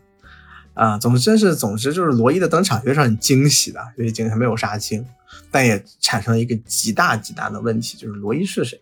[0.79, 5.05] 啊，总之是总之就是罗伊的登场也是很惊喜的，因为惊喜没有杀青。
[5.51, 8.79] 但也产生了一个极大极大的问题，就是罗伊是谁，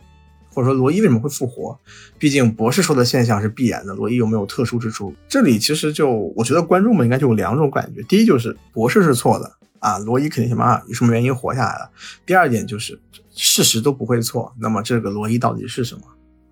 [0.52, 1.78] 或者说罗伊为什么会复活？
[2.18, 5.14] 毕竟博士说的现象是必然的，罗伊有没有特殊之处？
[5.28, 11.88] 这里其实就我觉得观众们应该就有两种感觉：第一就是博士是错的啊，罗伊肯定想办法有什么原因活下来了；
[12.26, 13.00] 第二点就是
[13.34, 16.02] 事实都不会错，那么这个罗伊到底是什么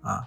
[0.01, 0.23] 啊？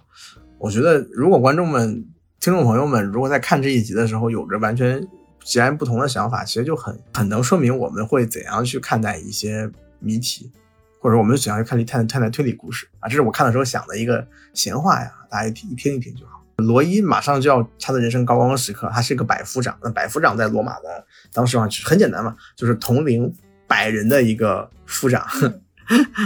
[0.59, 2.05] 我觉得如果观众们、
[2.39, 5.05] 听众朋友们如果在看这一集的时候有着完全。
[5.41, 9.67] 截然不同的想法，其实就很很能说明我们会怎样去看待一些
[9.97, 10.51] 谜题，
[10.99, 13.07] 或者我们怎样去看理探探待推理故事啊。
[13.07, 16.43] 这是我看的时候想的一个闲话呀，大家一听一听就好。
[16.57, 19.75] 罗伊马上就要他的人生高光时刻，他是一个百夫长。
[19.81, 23.33] 那百夫长在罗马的当时啊，很简单嘛，就是统领
[23.65, 25.25] 百人的一个夫长，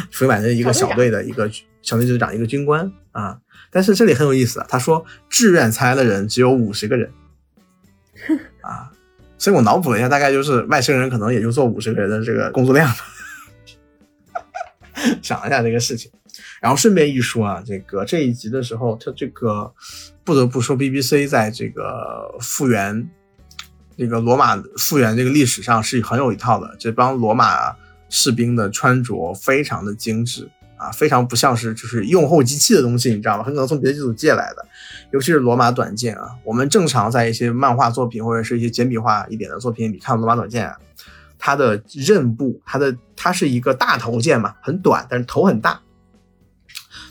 [0.10, 1.50] 属于百人一个小队的一个
[1.84, 3.40] 小队队长，一个军官啊。
[3.74, 7.12] 但是这里很有意思啊，他说志愿参加的人只有五十个人
[8.62, 8.92] 啊。
[9.38, 12.98] 所以我脑补了一下，大概就是外星人可能也就做五十个人的这个工作量吧。
[15.22, 16.10] 想了一下这个事情，
[16.62, 19.74] 然后顺便一说啊，这个这一集的时候，他这个
[20.24, 23.10] 不得不说，BBC 在这个复原
[23.98, 27.76] 这个罗马复原这个历史上是很有一套的，这帮罗马
[28.08, 30.50] 士兵的穿着非常的精致
[30.84, 33.44] 啊，非常不像是就是用后机器的东西，你知道吗？
[33.44, 34.66] 很可能从别的剧组借来的，
[35.12, 36.28] 尤其是罗马短剑啊。
[36.44, 40.78] 我们正常在一些漫画作品或者是一些简笔画一点的作品里看罗马短剑啊，
[41.40, 45.80] 它的刃部，它的它是一个大头剑嘛，很短，但是头很大，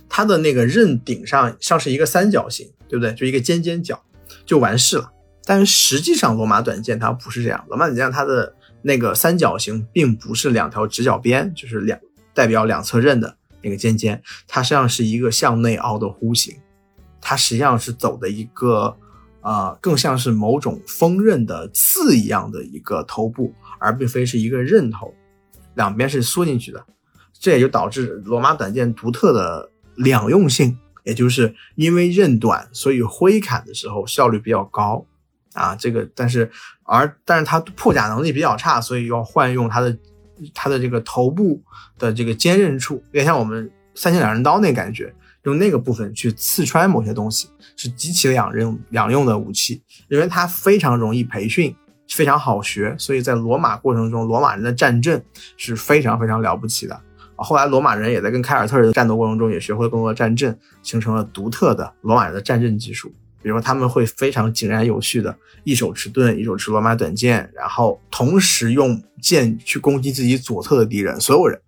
[0.09, 3.15] 它的那个刃顶上像是一个三角形，对不对？
[3.15, 4.03] 就一个尖尖角
[4.45, 5.11] 就完事了。
[5.45, 7.65] 但实际上，罗马短剑它不是这样。
[7.69, 11.99] 罗马短剑它的那个三角形并不是两条直角边，就是两
[12.33, 16.55] 代表两侧刃的那个尖尖，它实际上是一个向内凹的弧形。
[17.21, 18.97] 它实际上是走的一个，
[19.43, 25.15] 呃，更像是某种锋刃的刺一样的一个头部，而并非是一个刃头，
[25.75, 26.85] 两边是缩进去的。
[27.33, 35.07] 这也就导致罗马短剑独特的两用性，也就是因为刃短，所以挥砍的时候效率比较高。
[35.55, 36.51] 啊，这个但是
[36.83, 39.97] 而但是它破甲能力比较差，所以要换用它的
[40.55, 41.63] 它的这个头部
[41.99, 45.15] 的这个坚韧处，有点像我们三星两刃刀那感觉，
[45.45, 51.75] 用那个部分去刺穿某些东西，是极其两刃两用的武器，因为它非常容易培训，
[52.09, 55.23] 非常好学，所以在罗马过程中，罗马人的战阵
[55.57, 57.01] 是非常非常了不起的。
[57.37, 63.13] 后来罗马人也在跟凯尔特人的战斗过程中，也学会更多的战阵，形成了独特的罗马人的战阵技术。
[63.43, 71.61] 比如说他们会非常井然有序的，一手持盾，一手持罗马短剑，然后同时用剑去攻击自己左侧的敌人，所有人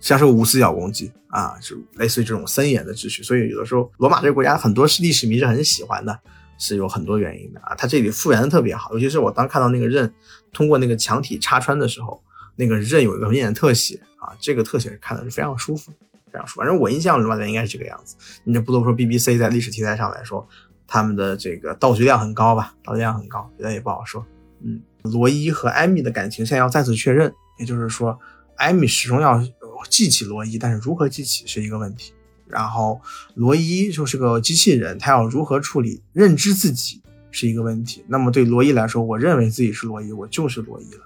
[0.00, 3.22] 像是无死角攻击啊，就类似于这种森严的秩序。
[3.22, 6.16] 所以有的时候罗马这个国家很多是历史迷是很喜欢的，
[6.58, 7.74] 是有很多原因的啊。
[7.74, 10.12] 它这里复原的特别好，尤其是我当看到那个刃
[10.52, 12.22] 通过那个墙体插穿的时候，
[12.54, 15.90] 那个刃有一个明显的特写啊，这个特写看的是非常舒服，
[16.32, 16.60] 非常舒服。
[16.60, 18.16] 反正我印象罗马应该是这个样子。
[18.44, 20.46] 你就不多说，BBC 在历史题材上来说。
[20.86, 22.74] 他们的这个道具量很高吧？
[22.84, 24.24] 道具量很高，别的也不好说。
[24.62, 28.18] 嗯，罗伊和艾米的感情现在要再次确认，也就是说，
[28.56, 29.42] 艾米始终要
[29.90, 32.14] 记起罗伊，但是如何记起是一个问题。
[32.46, 33.00] 然后，
[33.34, 38.04] 罗伊就是个机器人，他要如何处理认知自己是一个问题。
[38.08, 41.00] 那么对罗伊来说，我认为自己是罗伊，我就是罗伊了。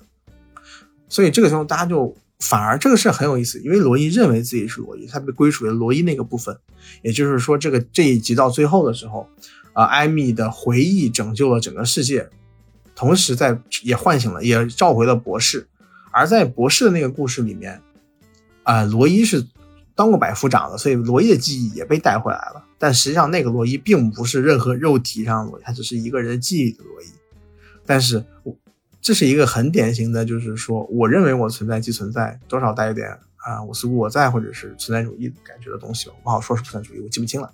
[1.09, 6.57] 所以这个时候大家就反而这个事很有意思，因为罗伊认为自己是罗伊，他被归属于罗伊那个部分。
[7.03, 9.27] 也就是说，这个这一集到最后的时候。
[9.73, 12.29] 啊，艾米的回忆拯救了整个世界，
[12.95, 15.69] 同时在也唤醒了，也召回了博士。
[16.13, 17.81] 而在博士的那个故事里面，
[18.65, 19.47] 啊，罗伊是
[19.95, 22.65] 当过百夫长的，所以罗伊的记忆也被带回来了。
[22.79, 27.07] 但实际上，那个罗伊并不是任何肉体上的罗伊，他只是一个人的记忆的罗伊。
[27.87, 28.57] 但是，我
[29.01, 37.53] 这是一个很典型的，就是说，我认为我存在即存在，多少带一点啊，我似乎我在，或者是存在主义感觉的东西，我不好说是存在主义，我记不清了。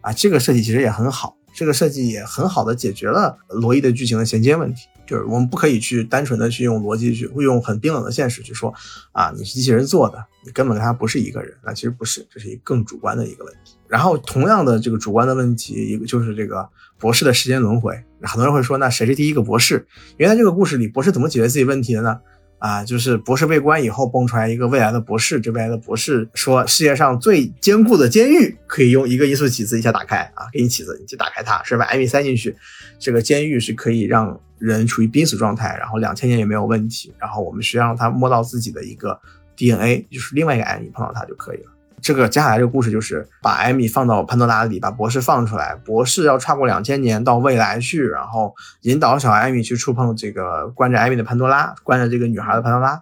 [0.00, 1.36] 啊，这个设计其实也很好。
[1.54, 8.72] 这个设计也很好的解决了罗伊的剧情的衔接问题，就是我们不可以去单纯的去用逻辑去，会用很冰冷的现实去说，
[9.12, 13.76] 啊，你是机器人做的，你根本跟他不是一个人，那其实不是，这是一更主观的一个问题。
[13.86, 16.66] 然后同样的这个主观的问题，一个就是这个
[16.98, 19.86] 博士的时间轮回，很多人会说，那谁是第一个博士？
[20.16, 22.18] 原来这个故事里，博士怎么解决自己问题的呢？
[22.62, 32.56] 啊，就是博士被关以后蹦出来一个未来的博士，这未来的博士说世界上最坚固的监狱可以用一个因素起子一下打开啊，给你起子，你就打开它，是把艾米塞进去，
[33.00, 39.20] 这个监狱是可以让人处于濒死状态，然后两千年也没有问题，然后我们需要让他摸到自己的一个
[39.56, 41.71] DNA，就是另外一个艾米碰到他就可以了。
[42.02, 45.76] 这个接下来这个故事就是把艾米放到潘多拉里，把博士放出来。
[45.76, 53.00] 博士要跨过两千年到未来去，然后引导小艾米去触碰这个关着艾米的潘多拉，关着这个女孩的潘多拉，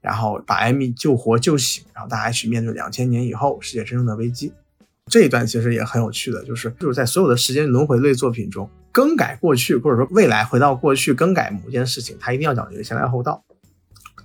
[0.00, 4.52] 然后把艾米救活救醒，然后大家一起面对两千年以后世界真正的危机。
[5.06, 13.44] 这一段其实也很有趣的，就是就是在所有的时间轮回类作品中，更改过去或者说未来回到过去更改某件事情，它一定要讲一个先来后到，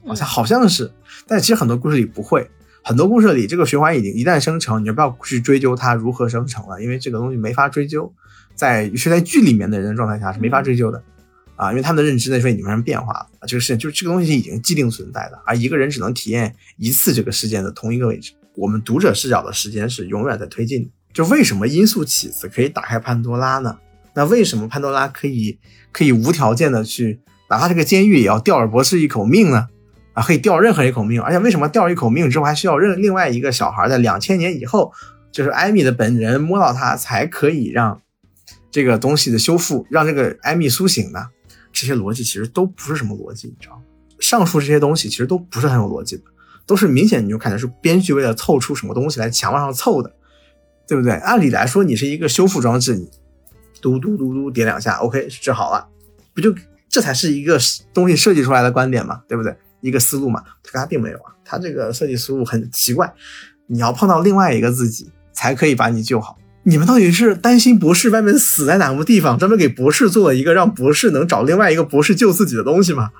[0.08, 0.92] 好像好像是，
[1.28, 2.50] 但其实很多故事里不会。
[2.88, 8.14] 很多故事里，这个循环已经一旦生成，你就不要去追究它如何生成了，因为这个东西没法追究，
[8.54, 11.04] 在是在剧里面的人的状态下是没法追究的，
[11.56, 20.90] 啊，因为他们的认知那时候已经发生变化了啊，这个事情就是这个东西已经既定存在的，而一个人只能体验一次这个事件的同一个位置，我们读者视角的时间是永远在推进的。
[21.12, 23.76] 就为什么音速起子可以打开潘多拉呢？
[24.14, 25.58] 那为什么潘多拉可以
[25.92, 27.20] 可以无条件的去，
[27.50, 29.70] 哪怕这个监狱也要吊尔博士一口命呢？
[30.16, 34.92] 啊，可以吊任何一口命，而且为什么吊一口命之后还需要任另外一个小孩在两千年以后，
[35.32, 38.02] 就是艾米的本人摸到他才可以让
[38.72, 41.28] 这个东西的修复，让这个艾米苏醒呢？
[41.74, 43.82] 这些逻辑其实都不是什么逻辑，你知道吗？
[44.20, 46.24] 上述这些东西其实都不是很有逻辑的，
[46.66, 50.16] 都是明显你就看的是编剧为了凑出什么东西来墙上凑的，
[50.88, 51.12] 对不对？
[51.12, 53.10] 按理来说，你是一个修复装置，你
[53.82, 55.90] 嘟嘟嘟嘟点两下，OK，治好了，
[56.34, 56.56] 不就？
[56.88, 57.60] 这才是一个
[57.94, 59.54] 东西设计出来的观点嘛，对不对？
[59.88, 60.44] 一个思路嘛。
[60.74, 63.14] 他并没有啊，他这个设计思路很奇怪。
[63.68, 66.38] 你要碰到另外一个自己，才可以把你救好。
[66.64, 73.12] 你们到底是担心博士外面死在哪个地方，专门给博士做了一个让博士能找另外一个博士救自己的东西吗？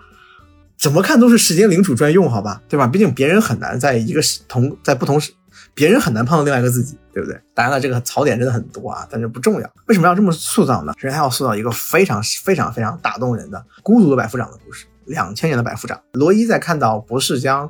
[0.78, 2.86] 怎么看都是时间领主专用，好吧，对吧？
[2.86, 5.32] 毕竟别人很难在一个同在不同时，
[5.74, 7.40] 别人很难碰到另外一个自己，对不对？
[7.54, 9.72] 当然了，这个槽点真的很多啊，但是不重要。
[9.86, 10.92] 为什么要这么塑造呢？
[10.98, 14.86] 首先，他要塑造一个非常非常非常打动人的孤独的百夫长的故事。
[15.06, 17.70] 两千年的百夫长，罗伊在看到博士将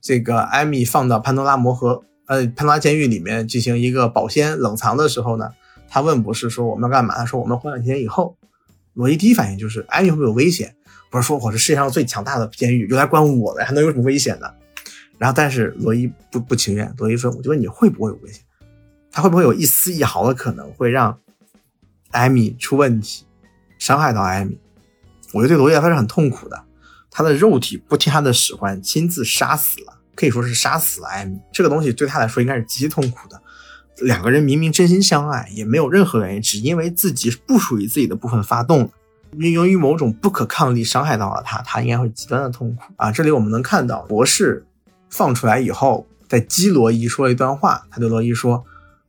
[0.00, 5.50] 这个艾米放到潘多拉魔盒，呃，潘多拉监狱里面进行一个保鲜冷藏的时候呢，
[5.88, 8.36] 他问博士说：“我们要干嘛？”他说：“我们活两千年以后。”
[8.94, 10.76] 罗伊第一反应就是艾米会不会有危险？
[11.10, 14.46] 不是说我是世界上最强大的监狱，用来关我的，还能有什么危险呢？
[15.18, 16.92] 然后，但是罗伊不不情愿。
[16.98, 18.42] 罗伊说：“我就问你会不会有危险？
[19.10, 21.16] 他会不会有一丝一毫的可能会让
[22.10, 23.24] 艾米出问题，
[23.78, 24.58] 伤害到艾米？
[25.32, 26.64] 我觉得对罗伊来说是很痛苦的。
[27.16, 31.38] 他的肉体不听他的使唤，亲自杀死了，可以说是杀死了艾米。
[31.52, 33.40] 这个东西对他来说应该是极其痛苦的。
[33.98, 38.88] 两个人明明真心相爱，也没有任何原因，只因为自己不属于自己的部分发动了。
[39.38, 43.12] 因。”由于某种不可抗力伤害到了他，他应该会极端的痛苦啊！
[43.12, 44.66] 这里我们能看到博士
[45.08, 48.64] 放出来以后，在激罗伊说了一段话，他对罗伊说：“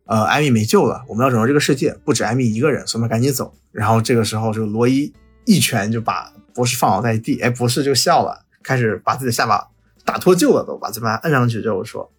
[0.05, 5.11] 呃，艾米没救了，我们要拯救这个世界，不止艾米一个人，所以我们赶紧走。”然后这个时候，这个罗伊
[5.45, 9.67] 一拳就把博士放倒在地，哎，博士就笑了，开始把自己的下巴
[10.03, 12.09] 打脱臼了，都把嘴巴摁上去之后说，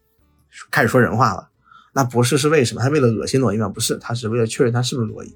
[0.71, 1.49] 开始说人话了。
[1.95, 2.81] 那博士是为什么？
[2.83, 3.69] 他为了恶心罗伊吗？
[3.69, 5.35] 不是，他是为了确认他是不是罗伊。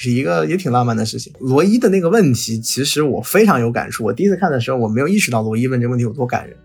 [0.00, 1.32] 是一个也挺浪漫的事情。
[1.40, 4.04] 罗伊的那个问题，其实我非常有感触。
[4.04, 6.56] 我第一次看的时候，我没有意识到罗伊问这个问题有多感人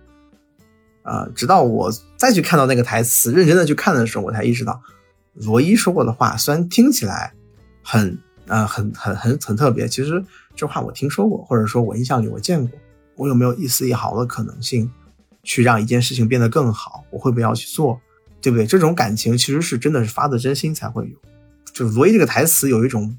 [1.01, 1.27] 啊。
[1.36, 4.79] 直到我再去看到那个台词，认真的去看的时候，我才意识到，
[5.34, 7.34] 罗伊说过的话虽然听起来
[7.81, 8.15] 很
[8.45, 10.23] 呃很很很很特别，其实
[10.56, 12.80] 这话我听说过，或者说我印象里我见过。
[13.16, 14.89] 我有没有一丝一毫的可能性
[15.43, 17.04] 去让一件事情变得更好？
[17.12, 17.99] 我会不会要去做？
[18.41, 18.66] 对不对？
[18.66, 21.16] 这种感情其实是真的是发自真心才会有。
[21.74, 23.18] 就罗伊这个台词有一种。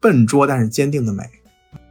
[0.00, 1.24] 笨拙但是坚定的美。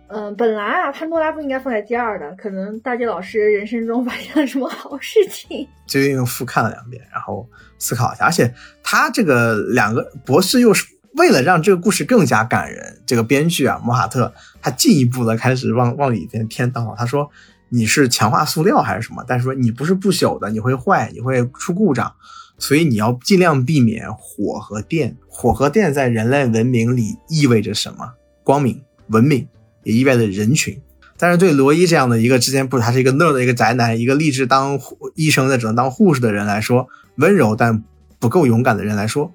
[0.10, 5.68] 嗯，本来啊，潘多拉不应该放在第二的，可能大杰老师人生中 发生了什么好事情。
[5.88, 8.26] 最近又复看了两遍，然后思考一下。
[8.26, 8.54] 而且
[8.84, 16.96] 他这个两个博士又是为了让这个故事更加感人，这个编剧啊，莫哈特他进一步的开始往往里边添刀。
[16.98, 17.30] 他说
[17.70, 19.24] 你是强化塑料还是什么？
[19.28, 22.14] 但是说你不是不朽的，你会坏，你会出故障。
[22.60, 25.18] 所以你要尽量避免火和电。
[25.28, 28.14] 火和电在人类文明里意味着什么？
[28.44, 29.48] 光明、文明，
[29.84, 30.80] 也意味着人群。
[31.18, 34.80] 但是对罗伊这样的一个之前不，他是一个那的一个宅男，一个立志当
[35.16, 37.84] 医生的只能当护士的人来说，温柔但
[38.20, 39.32] 不够勇敢的人来说，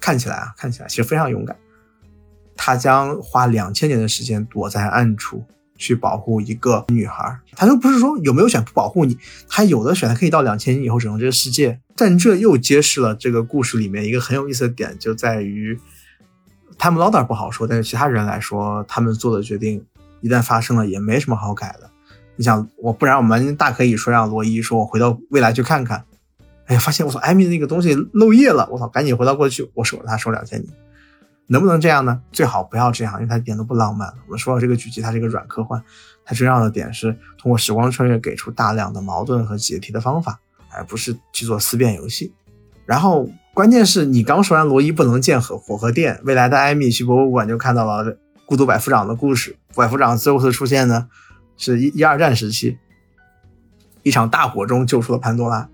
[0.00, 1.56] 看起来啊，看起来其实非常勇敢。
[2.56, 5.44] 他将花两千年的时间躲在暗处。
[5.80, 9.16] 去保护一个女孩，他又不是说有没有选不保护你，
[9.48, 11.78] 他有的选，他可以到两千年以后拯救这个世界。
[11.94, 15.78] 但这又揭示了这个故事里面一个很有意思的点，就在于
[16.76, 19.80] 他们 Lauder 不好说，但是其他人来说，他们做的决定
[20.20, 21.88] 一旦发生了，也没什么好改的。
[22.34, 26.04] 你想我，不然我们大可以说让罗伊说，我回到未来去看看，
[26.68, 30.72] 哎呀，发现我操，艾米那个东西漏液了，我操，赶紧回到过去，我守着他守两千年。
[31.50, 32.20] 能不能这样呢？
[32.30, 34.06] 最好不要这样，因为它一点都不浪漫。
[34.26, 35.82] 我们说到这个剧集，它是一个软科幻，
[36.22, 40.38] 它重要的点是通过时光穿越给出大量的矛盾和解题的方法，
[40.70, 42.34] 而不是去做思辨游戏。
[42.84, 49.56] 然后关键是你刚说完罗伊不能见火火和电，未来的艾米去博物馆就看到了孤独百夫长的故事。
[49.74, 51.08] 百夫长最后的出现呢，
[51.56, 52.76] 是一一二战时期，
[54.02, 55.66] 一场大火中救出了潘多拉。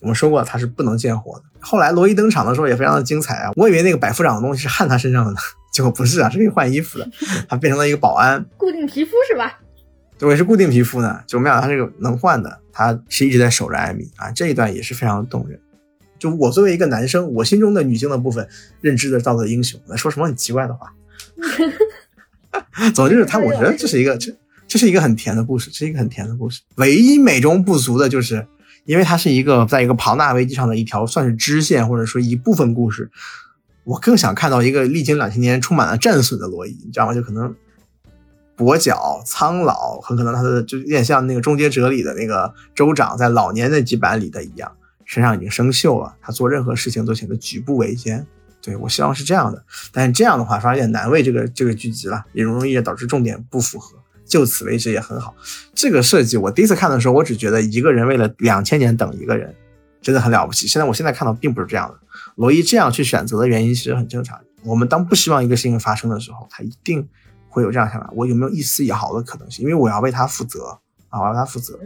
[0.00, 1.44] 我们说过他是不能见火的。
[1.60, 3.52] 后来罗伊登场的时候也非常的精彩啊！
[3.54, 5.36] 我以为那个百夫长的东西是焊他身上的呢，
[5.70, 7.06] 结果不是啊，是可以换衣服的。
[7.48, 9.58] 他变成了一个保安，固定皮肤是吧？
[10.18, 11.22] 对，是固定皮肤呢。
[11.26, 14.30] 就没想到他这个能换的，他是一直在守着艾米啊。
[14.30, 15.60] 这一段也是非常动人。
[16.18, 18.48] 就我作为一个男生，我心中的女性的部分
[18.80, 20.92] 认知的道德英雄，在说什么很奇怪的话。
[22.94, 24.34] 总之是他，我觉得这是一个这
[24.66, 26.62] 这是一个很甜的故事，这是一个很甜的故事。
[26.76, 28.46] 唯一美中不足的就是。
[28.84, 33.10] 因为它是一个在一个庞大危机上的一条算是支线或者说一部分故事，
[33.84, 37.14] 我更想看到一个历经两千年充满了战损的罗伊，你知道吗？
[37.14, 37.54] 就可能
[38.56, 44.70] 跛脚、苍老，很可能他的就有点像那个《终结者》里的那个州长，在老年那几版里的一样，
[45.04, 48.26] 身上已经生锈了，他做任何事情都显得举步维艰。
[48.62, 53.96] 对我希望是这样的，但是这样的话反而有点难为这个这个剧集了，也容易导致重点不符合。
[54.30, 55.34] 就此为止也很好，
[55.74, 59.52] 这个设计我第一次看的时候，我只觉得一个人为了两千年等一个人，
[60.00, 60.68] 真的很了不起。
[60.68, 61.98] 现在我现在看到并不是这样的，
[62.36, 64.40] 罗伊这样去选择的原因其实很正常。
[64.62, 67.06] 我们当不希望一个事情发生的时候，他一定
[67.48, 69.64] 会有这样想法：我有没有一丝一毫的可能性？
[69.64, 70.78] 因为我要为他负责
[71.08, 71.76] 啊，我要为他负责。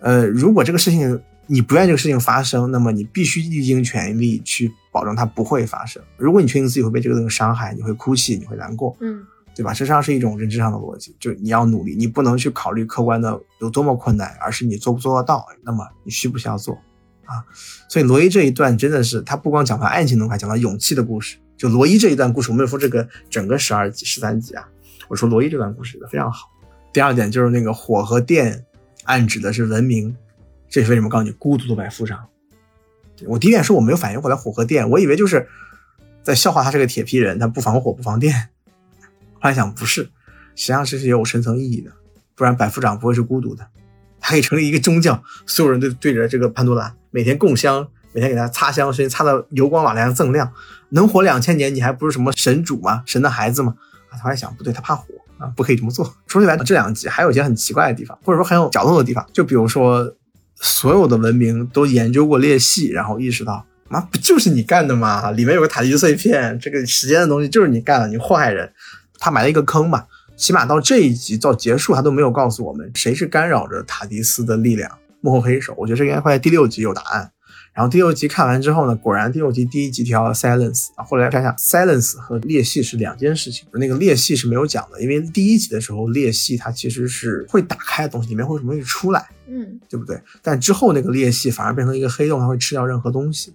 [0.00, 6.02] 呃，如果这个事情你不愿意这个事情发生，那么你必须历尽全力去保证它不会发生。
[6.16, 9.22] 如果你确定自己会被这个东西伤害，你会哭泣，你会难过，嗯，
[9.54, 9.72] 对吧？
[9.72, 15.46] 实际上是一种认知上的逻辑，就是你要努力，你不能去考虑客观的有多么困难，而是你做不做得到。
[15.62, 16.74] 那么你需不需要做
[17.26, 17.44] 啊？
[17.88, 21.36] 所以罗伊这一段真的是他不光讲了爱情的，还讲了勇气的故事。
[21.56, 24.66] 就罗伊这一段故事，我没有说这个整个十二集、十三集啊，
[25.08, 26.48] 我说罗伊这段故事的非常好。
[26.92, 28.64] 第二点就是那个火和电，
[29.04, 30.16] 暗指的是文明，
[30.68, 32.18] 这是为什么告诉你孤独的百夫长。
[33.26, 35.46] 我第一点是我没有反应过来火和电，我以为就是
[36.22, 38.48] 在笑话他是个铁皮人，他不防火不防电。
[39.42, 40.02] 后来想不是，
[40.54, 41.90] 实际上这是有深层意义的，
[42.36, 43.66] 不然百夫长不会是孤独的，
[44.20, 47.88] 他可以成立一个宗教，所有人都对着这个潘多拉每天供香。
[48.14, 50.52] 每天给他擦香甚至，擦到油光瓦亮锃亮，
[50.90, 53.02] 能活两千年，你还不是什么神主吗？
[53.06, 53.74] 神的孩子吗？
[54.10, 55.06] 啊，他还想不对，他怕火
[55.38, 56.14] 啊，不可以这么做。
[56.26, 60.14] 说起来，这两集还有一些很奇怪的地方，或者说很有角度的地方，就比如说，
[60.56, 65.30] 所有的文明都研究过裂隙，然后意识到，妈不就是你干的吗？
[65.30, 68.70] 里面有个塔基碎片，这个时间的东西就是你干的，你祸害人。
[69.22, 70.04] 他埋了一个坑嘛，
[70.36, 75.72] 起码到这一集到结束，他都没有告诉我们谁是干扰着塔迪斯的力量，幕后黑手。
[75.78, 77.30] 我觉得这应该会在第六集有答案。
[77.72, 90.20] 然后第六集看完之后呢，果然第六集第一集提到了 silence 啊，后来想想 silence 和裂隙是两件事情，那个裂隙是没有讲的，因为第一集的时候裂隙它其实是会打开的东西，里面会什么东西出来，嗯，对不对？
[90.42, 93.54] 但之后那个裂隙反而变成一个黑洞，它会吃掉任何东西，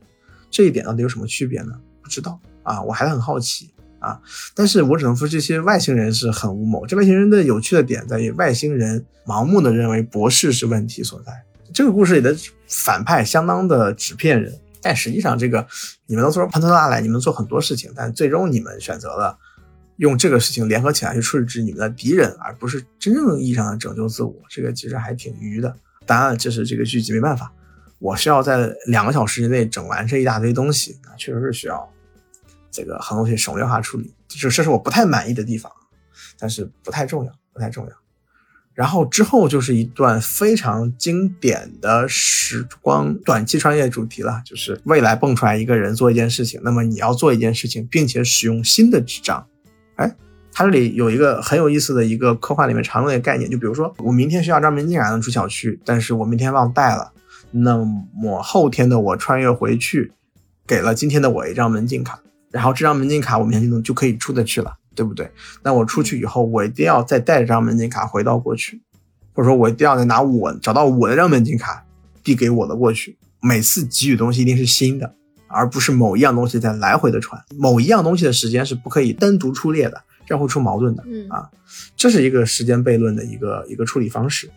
[0.50, 1.74] 这一点到底有什么区别呢？
[2.02, 3.70] 不知道啊，我还很好奇
[4.00, 4.20] 啊，
[4.56, 11.32] 但是我只能说这些外星人是很无谋，这外星人的有趣的点在于外星人盲目的认为博士是问题所在。
[11.74, 12.36] 这个故事里的
[12.68, 15.68] 反派相当的纸片人，但实际上这个
[16.06, 19.38] 你们都说潘多拉来，你们做很多事情，但最终你们选择了
[19.98, 24.34] 用这个事情联合起来去处置你们的敌人，而不是真正意义上的拯救自我。
[24.50, 25.76] 这个其实还挺愚的。
[26.06, 27.52] 当然，这是这个剧集没办法，
[28.00, 31.92] 我需要在两个小时之内整完这一大堆东西，那确实是需要
[32.78, 35.72] 这个很多东西省略化处理，这这是我不太满意的地方，
[36.38, 37.92] 但是不太重要，不太重要。
[38.76, 49.48] 然后之后就是一段非常经典的时光短期穿越主题了，就是未来蹦出来一个人做一件事情，那么你要做一件事情，并且使用新的纸张。
[49.96, 50.16] 哎，
[50.52, 57.12] 它这里有一个很有意思的一个科幻里面常用的概念，就比如说我明天需要张门禁卡能出小区，但是我明天忘带了，
[57.50, 57.78] 那
[58.14, 60.14] 么后天的我穿越回去，
[60.68, 62.20] 给了今天的我一张门禁卡，
[62.52, 64.74] 然后这张门禁卡我明天就能就可以出得去了。
[64.98, 65.30] 对不对？
[65.62, 68.82] 那我出去以后，我一定要再带着张门禁卡回到过去，
[69.32, 71.86] 或者说，我一定要再拿我找到我的张门禁卡
[72.24, 73.16] 递给我的过去。
[73.40, 75.14] 每次给予东西一定是新的，
[75.50, 77.40] 而不是某一样东西在来回的传。
[77.60, 81.04] 某一样东西的时间是不可以单独出列的，这样会出矛盾的。
[81.06, 81.48] 嗯啊，
[81.96, 84.50] 这是一个时间悖论的一个一个处理方式。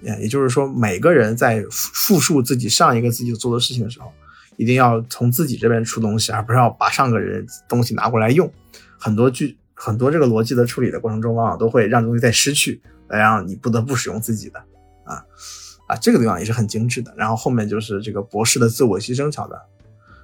[0.00, 4.12] 也也就是说，每个人在复述自己上一个自己做的事情的时候，
[4.56, 8.50] 一定要从自己这边出东西，而不是要把上个人东西拿过来用。
[8.98, 14.58] 很多剧很多这个逻辑的处理的过程中，往往都会让东西再失去，来让你不得不使用自己的
[15.04, 15.22] 啊
[15.86, 17.14] 啊，这个地方也是很精致的。
[17.16, 19.60] 然后后面就是这个博士的自我牺牲桥段，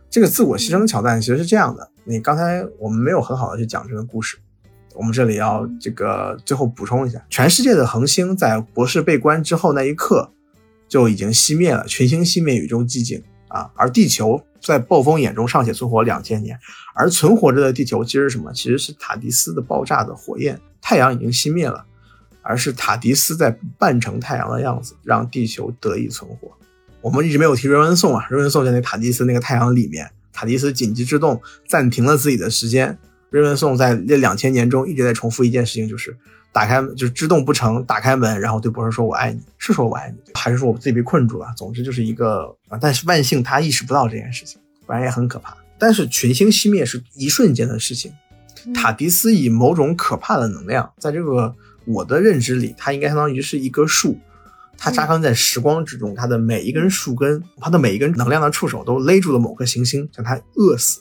[0.09, 1.91] 这个自我牺牲桥段其实是这样的。
[2.05, 4.39] 你刚才我们没有很好的去讲这个故事，
[4.95, 10.33] 我们这里要这个最后补充一下：全世界的恒星在博士被关之后那一刻
[10.89, 13.23] 就已经熄灭了，群星熄灭，宇宙寂静
[13.53, 14.43] 啊，而地球。
[14.65, 16.57] 在暴风眼中尚且存活两千年，
[16.95, 18.53] 而存活着的地球其实是什么？
[18.53, 20.57] 其实是塔迪斯的爆炸的火焰。
[20.81, 21.85] 太阳已经熄灭了，
[22.43, 26.57] 而是塔迪斯在扮成太阳的样子，让地球得以存活。
[27.01, 32.97] 我们一直没有提瑞文颂啊，瑞文颂在那塔迪斯那个太阳里面，塔迪斯紧急制动暂停了自己的时间。
[33.31, 36.17] 瑞文颂在那两千年中一直在重复一件事情，就是。
[36.53, 41.47] 打开就是制动不成，打开门，然后对博士说：“我爱你。”是说我爱你，还是说我自己被困住了？
[41.57, 45.57] 总之就是一个啊，但是万幸他意识不到这件事情，不然也很可怕。
[45.79, 48.13] 但是群星熄灭是一瞬间的事情，
[48.75, 51.55] 塔迪斯以某种可怕的能量，在这个
[51.87, 54.19] 我的认知里，它应该相当于是一棵树，
[54.77, 61.01] 它扎根在时光之中，它的每一根树根，它的每一根能量的触手都勒住了某颗行星，将它饿死，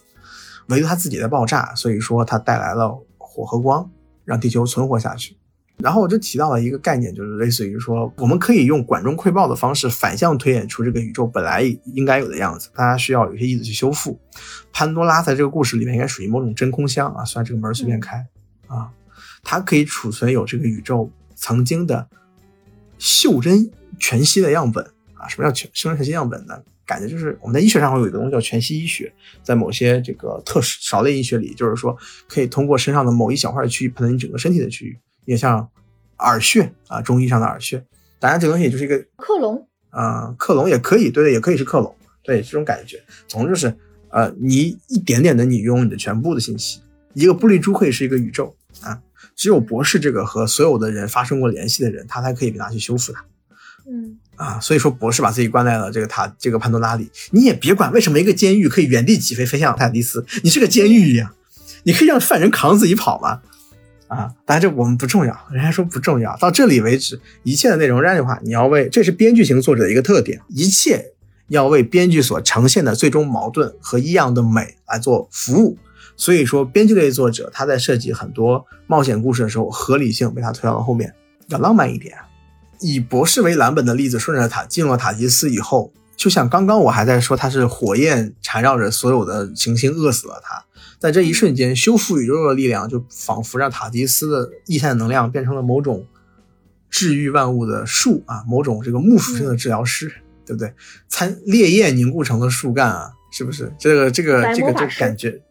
[0.69, 3.91] 唯独它自己在爆炸，所以说它带来了火和光，
[4.23, 5.35] 让地球存活下去。
[5.81, 11.61] 然后我就提到了一个概念，就是类似于说，我们可以用管中窥豹的方式反向推演出这个宇宙本来
[11.93, 12.69] 应该有的样子。
[12.75, 14.19] 大家需要有些意思去修复。
[14.71, 18.25] 潘多拉在这个故事里面应该属于某种真空箱啊，虽然这个门随便开
[18.67, 18.89] 啊，
[19.43, 22.07] 它可以储存有这个宇宙曾经的
[22.97, 23.69] 袖珍
[23.99, 24.83] 全息的样本
[25.15, 25.27] 啊。
[25.27, 26.61] 什么叫全袖珍全息样本呢？
[26.83, 29.13] 感觉就是我们在医学上会有一个东西叫全息医学，
[29.43, 31.95] 在某些这个特殊少类医学里，就是说
[32.27, 35.69] 可以通过身上的某一小块区域判断你整个身体的区域，也像
[36.19, 37.83] 耳穴啊，中医上的耳穴。
[38.19, 43.01] 当然，这个东西也就是一个克隆啊，克隆也可以，对对，也可以是克隆，对这种感觉。
[43.27, 43.75] 总之就是，
[44.09, 46.81] 呃，你一点点的你拥有你的全部的信息，
[47.13, 49.01] 一个玻璃珠可以是一个宇宙啊。
[49.35, 53.25] 只有博士这个和所有的人发生过联系的人，他才可以被拿去修复它。
[53.87, 61.33] 嗯啊，所以说博士把自己关在了这个塔这个潘多拉里，你也别管为什么一个监狱可以原地起飞飞向泰迪斯，你是个监狱呀，
[61.83, 63.41] 你可以让犯人扛自己跑吗？
[64.11, 66.35] 啊，当然这我们不重要，人家说不重要。
[66.35, 71.13] 到这里为止，一切的内容，这样的话，你要为这是编剧型作者的一个特点，一切
[71.47, 75.77] 要为编剧所呈现的最终矛盾和异样的美来做服务。
[76.17, 81.13] 所以说，编剧类作者他在设计很多冒险故事的时候，合理性被他推到了后面，
[81.47, 82.13] 要浪漫一点。
[82.81, 90.61] 以博士为蓝本的例子，顺着塔进入了塔吉斯以后，就像刚刚我还在说他是火焰缠绕着所有的行星，饿死了他。
[91.01, 96.05] 在这一瞬间，修复宇宙的力量就仿佛让塔迪斯的异态能量变成了某种
[96.91, 100.13] 治愈万物的树啊，某种这个木属性的治疗师，
[100.45, 100.71] 对不对？
[101.07, 103.73] 参烈焰凝固成了树干啊，是不是？
[103.79, 105.41] 这个这个这个这个感觉。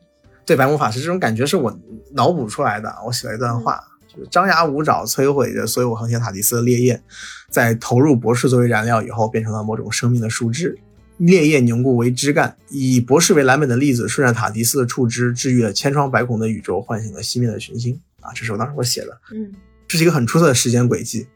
[0.46, 1.76] 对白魔法师这种感觉是我
[2.12, 2.94] 脑补出来的。
[3.05, 7.03] 我写了一段话，就是张牙舞爪摧毁着所有恒星塔迪斯的烈焰，
[7.48, 10.78] 在投入博士作为燃料以后，变成了某种生命的树枝，
[11.20, 12.56] 烈焰凝固为枝干。
[12.68, 18.00] 以博士为蓝本的例子，顺着塔迪斯的触枝，治愈了千疮百孔的宇宙，唤醒了熄灭的群星。
[18.20, 19.20] 啊，这是我当时我写的。
[19.32, 19.52] 嗯，
[19.86, 21.26] 这是一个很出色的时间轨迹，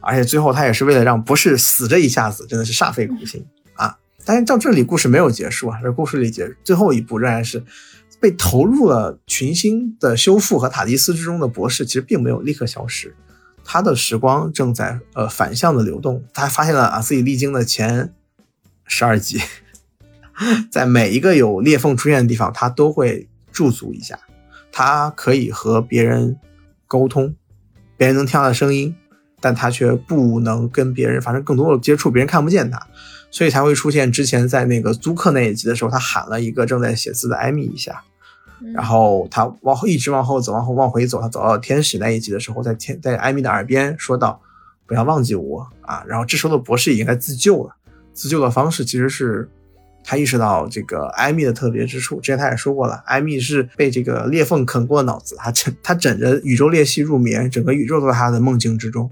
[0.00, 3.98] 而且最后他也是为了让博士死这一下子，真的是煞费苦心啊。
[4.24, 7.62] 但是到这里故事没有结束啊，这故事里结最后一步仍然是。
[8.20, 13.16] 被投入了群星的修复和塔迪斯之中的博士，其实并没有立刻消失，
[13.64, 16.22] 他的时光正在呃反向的流动。
[16.32, 18.14] 他发现了啊自己历经的前
[18.94, 19.40] 十二集，
[20.70, 24.18] 在每一个有裂缝出现的地方，他都会驻足一下。
[24.70, 26.36] 他可以和别人
[26.86, 27.34] 沟通，
[27.96, 28.94] 别人能听到的声音，
[29.40, 32.86] 但他却不能跟别人发生更多的接触，别人看不见他，
[33.30, 38.04] 所以才会出现之前在那个租客那一集的时候，他喊了一个正在写字的艾米一下。
[38.74, 44.40] 然后他往后一直往后走，往后往回走，他走到天使那一集的时候，在天在艾米的耳边说道
[44.86, 47.74] ：“不要忘记我啊！”然后这时候的博士已经在自救了，
[48.14, 49.48] 自救的方式其实是
[50.04, 52.16] 他意识到这个艾米的特别之处。
[52.20, 59.10] 之前他也说过了，艾米是被这个裂缝啃过的脑子，他枕他枕着宇宙裂隙入眠，整个宇宙都在他的梦境之中。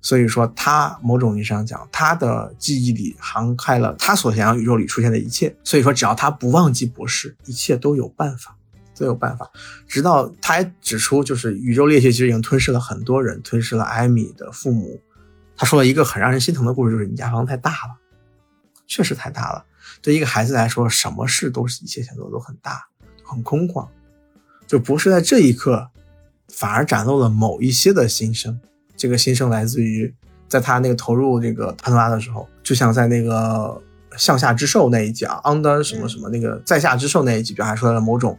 [0.00, 5.54] 所以说，他某种意义上讲，他的记忆里涵盖了他所想象宇宙里出现的一切。
[5.64, 8.54] 所以说，只要他不忘记博士，一切都有办法。
[8.98, 9.48] 都有办法，
[9.86, 15.00] 直到他还指出，就是宇宙裂隙其实已经吞噬了很多人，吞噬了艾米的父母。
[15.56, 17.96] 他说了一个很让人心疼的故事，就是你家房子太大了，
[18.88, 19.64] 确实太大了。
[20.02, 22.84] 对一个孩子来说，什么事都是一切想做都很大，
[23.22, 23.86] 很空旷。
[24.66, 25.88] 就不是在这一刻，
[26.48, 28.58] 反而展露了某一些的心声。
[28.96, 30.12] 这个心声来自于，
[30.48, 33.80] 在他那个投入这个潘多拉的时候，就像在那个
[34.16, 38.38] 向下之兽那一集啊，under 什么什么那个在下之兽那一集，表现出来了某种。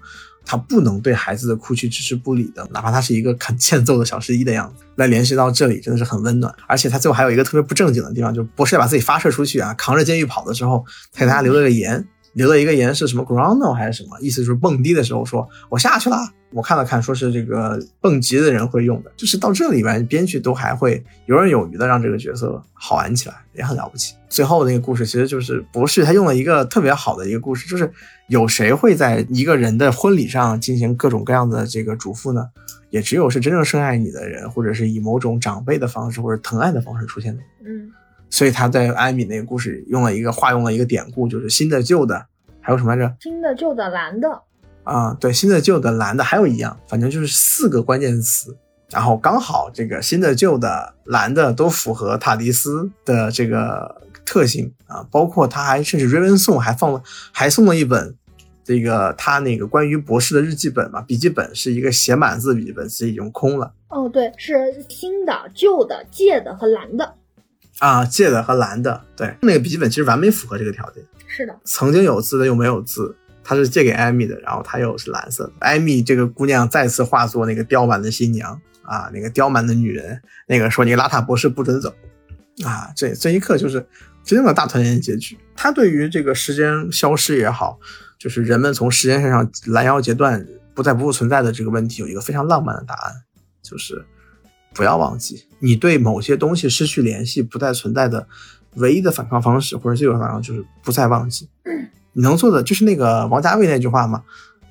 [0.50, 6.52] 他不能对孩子的哭泣置之不理的，哪怕他是一个很欠揍的小十一的样子，来联系到这里真的是很温暖。
[6.68, 10.84] 而且他最后还有一个特别不正经的地方，就是博士把自己发射出去啊，扛着监狱跑的时候，
[11.14, 12.04] 他给大家留了个言，
[12.34, 16.18] 留了一个言是什么 groundo 还是什么，意思就是蹦迪的时候说我下去了。
[16.52, 24.16] 我看了看，说是这个蹦极的人会用的，就是到这里边，编剧都还会游刃有余的让这个角色好玩起来，也很了不起。
[24.28, 27.92] 最后那个故事其实就是博士他用了一个特别好的一个故事，就是
[28.28, 32.50] 有谁会在一个人的婚礼上进行各种各样的这个嘱咐呢？
[32.90, 37.44] 也只有是真正深爱你的人，或者是以某种长辈的方式或者疼爱的方式出现的。
[37.64, 37.92] 嗯，
[38.32, 42.26] 所以他在艾米那个故事用了一个化用了一个典故，就是新的旧的，
[42.60, 43.16] 还有什么来着？
[43.20, 44.42] 新的旧的蓝的。
[44.84, 48.56] 啊，对，新的旧的蓝的还有一样，反正就是四个关键词，
[48.90, 57.02] 然后刚好这个新的旧的蓝的都符合塔迪斯的这个特性啊，包括他还甚至 Raven 送还放了
[57.32, 58.16] 还送了一本
[58.64, 63.74] 这个他那个关于博士的日记本嘛，笔记本是一个写满字笔记本，其实已经空了。
[63.90, 67.16] 哦，对，是新的、旧的、借的和蓝的。
[67.80, 71.04] 啊，借的和蓝的，对，那个笔记本其实完美符合这个条件。
[71.26, 73.16] 是的，曾经有字的又没有字。
[73.50, 75.54] 他是借给艾米的，然后他又是蓝色的。
[75.58, 81.92] 艾米这个姑娘再次化作那个刁蛮的新娘啊，那个刁蛮的女人，那个说你邋遢博士不准走
[82.64, 82.92] 啊。
[82.96, 83.84] 这这一刻就是
[84.24, 85.36] 真正的大团圆结局。
[85.56, 87.80] 他对于这个时间消失也好，
[88.20, 90.46] 就是人们从时间线上拦腰截断，
[90.76, 93.16] 不再不复存在的这个问题，有一个非常浪漫的答案，
[93.64, 94.06] 就是
[94.76, 98.28] 不要忘记，你对某些东西失去联系，不再存在的
[98.76, 101.50] 唯一的反抗方式或者最有反抗就是不再忘记。
[102.20, 104.22] 你能做的就是那个王家卫那句话嘛，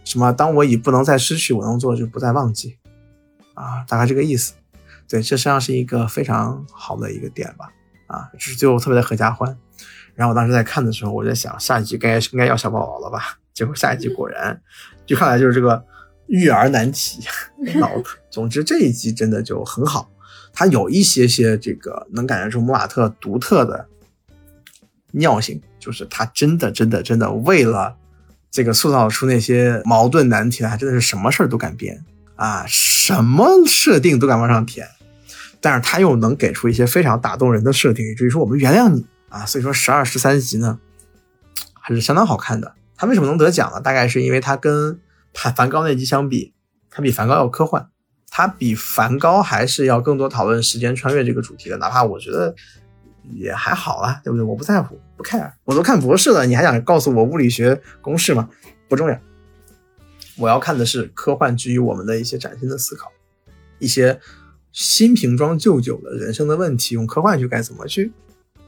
[0.05, 2.77] 什么当我已不能再失去，我能做的就不再忘记，
[3.55, 4.53] 啊，大概这个意思。
[5.09, 7.73] 对，这实际上是一个非常好的一个点吧，
[8.07, 9.57] 啊，就是最后特别的合家欢。
[10.15, 13.39] 然后我当时在看的时候，我在想下一集该应该要小宝宝了吧？
[13.55, 14.61] 结果下一集果然，
[15.07, 15.83] 就看来就是这个
[16.27, 17.23] 育儿难题，
[18.29, 20.11] 总之这一集真的就很好，
[20.53, 23.89] 它有一些些这个能感觉出莫瓦特独特的
[25.13, 27.97] 尿性，就是他真的真的真的为了
[28.51, 32.05] 这个塑造出那些矛盾难题，来真的是什么事儿都敢编
[32.37, 34.87] 啊，什么设定都敢往上填，
[35.61, 39.07] 但是他又能给出一些非常打动人的设定，以至于说我们原谅你。
[39.31, 40.79] 啊，所以说十二十三集呢，
[41.79, 42.73] 还是相当好看的。
[42.97, 43.79] 他为什么能得奖呢？
[43.79, 44.99] 大概是因为他跟
[45.35, 46.55] 梵梵高那集相比，
[46.91, 47.89] 他比梵高要科幻，
[48.31, 51.77] 他比梵高还是要更多讨论时间穿越这个主题的。
[51.77, 52.55] 哪怕我觉得
[53.35, 54.43] 也还好啊，对不对？
[54.43, 55.53] 我不在乎，不 care。
[55.65, 58.49] 我都看博士了，你还想告诉我物理学公式吗？
[58.89, 59.21] 不重要。
[60.39, 63.11] 我要看的是科幻基于我们的一些崭新的思考，
[63.81, 64.21] 一些
[64.73, 68.13] 新瓶装旧酒的人生的问题，用科幻去该怎么去。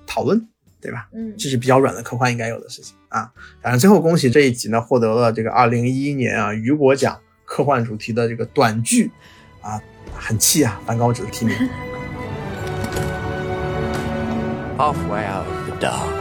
[0.04, 0.48] 讨论，
[0.80, 1.08] 对吧？
[1.14, 3.32] 嗯，这是比较软的科幻应该有的事情啊。
[3.62, 9.12] 反正最后恭喜这一集呢，获得了这个二零一一年啊雨果奖科幻主题的这个短剧
[9.60, 9.80] 啊，
[10.12, 11.56] 很气啊，梵高只是提名。
[14.76, 16.19] Halfway out of the dark.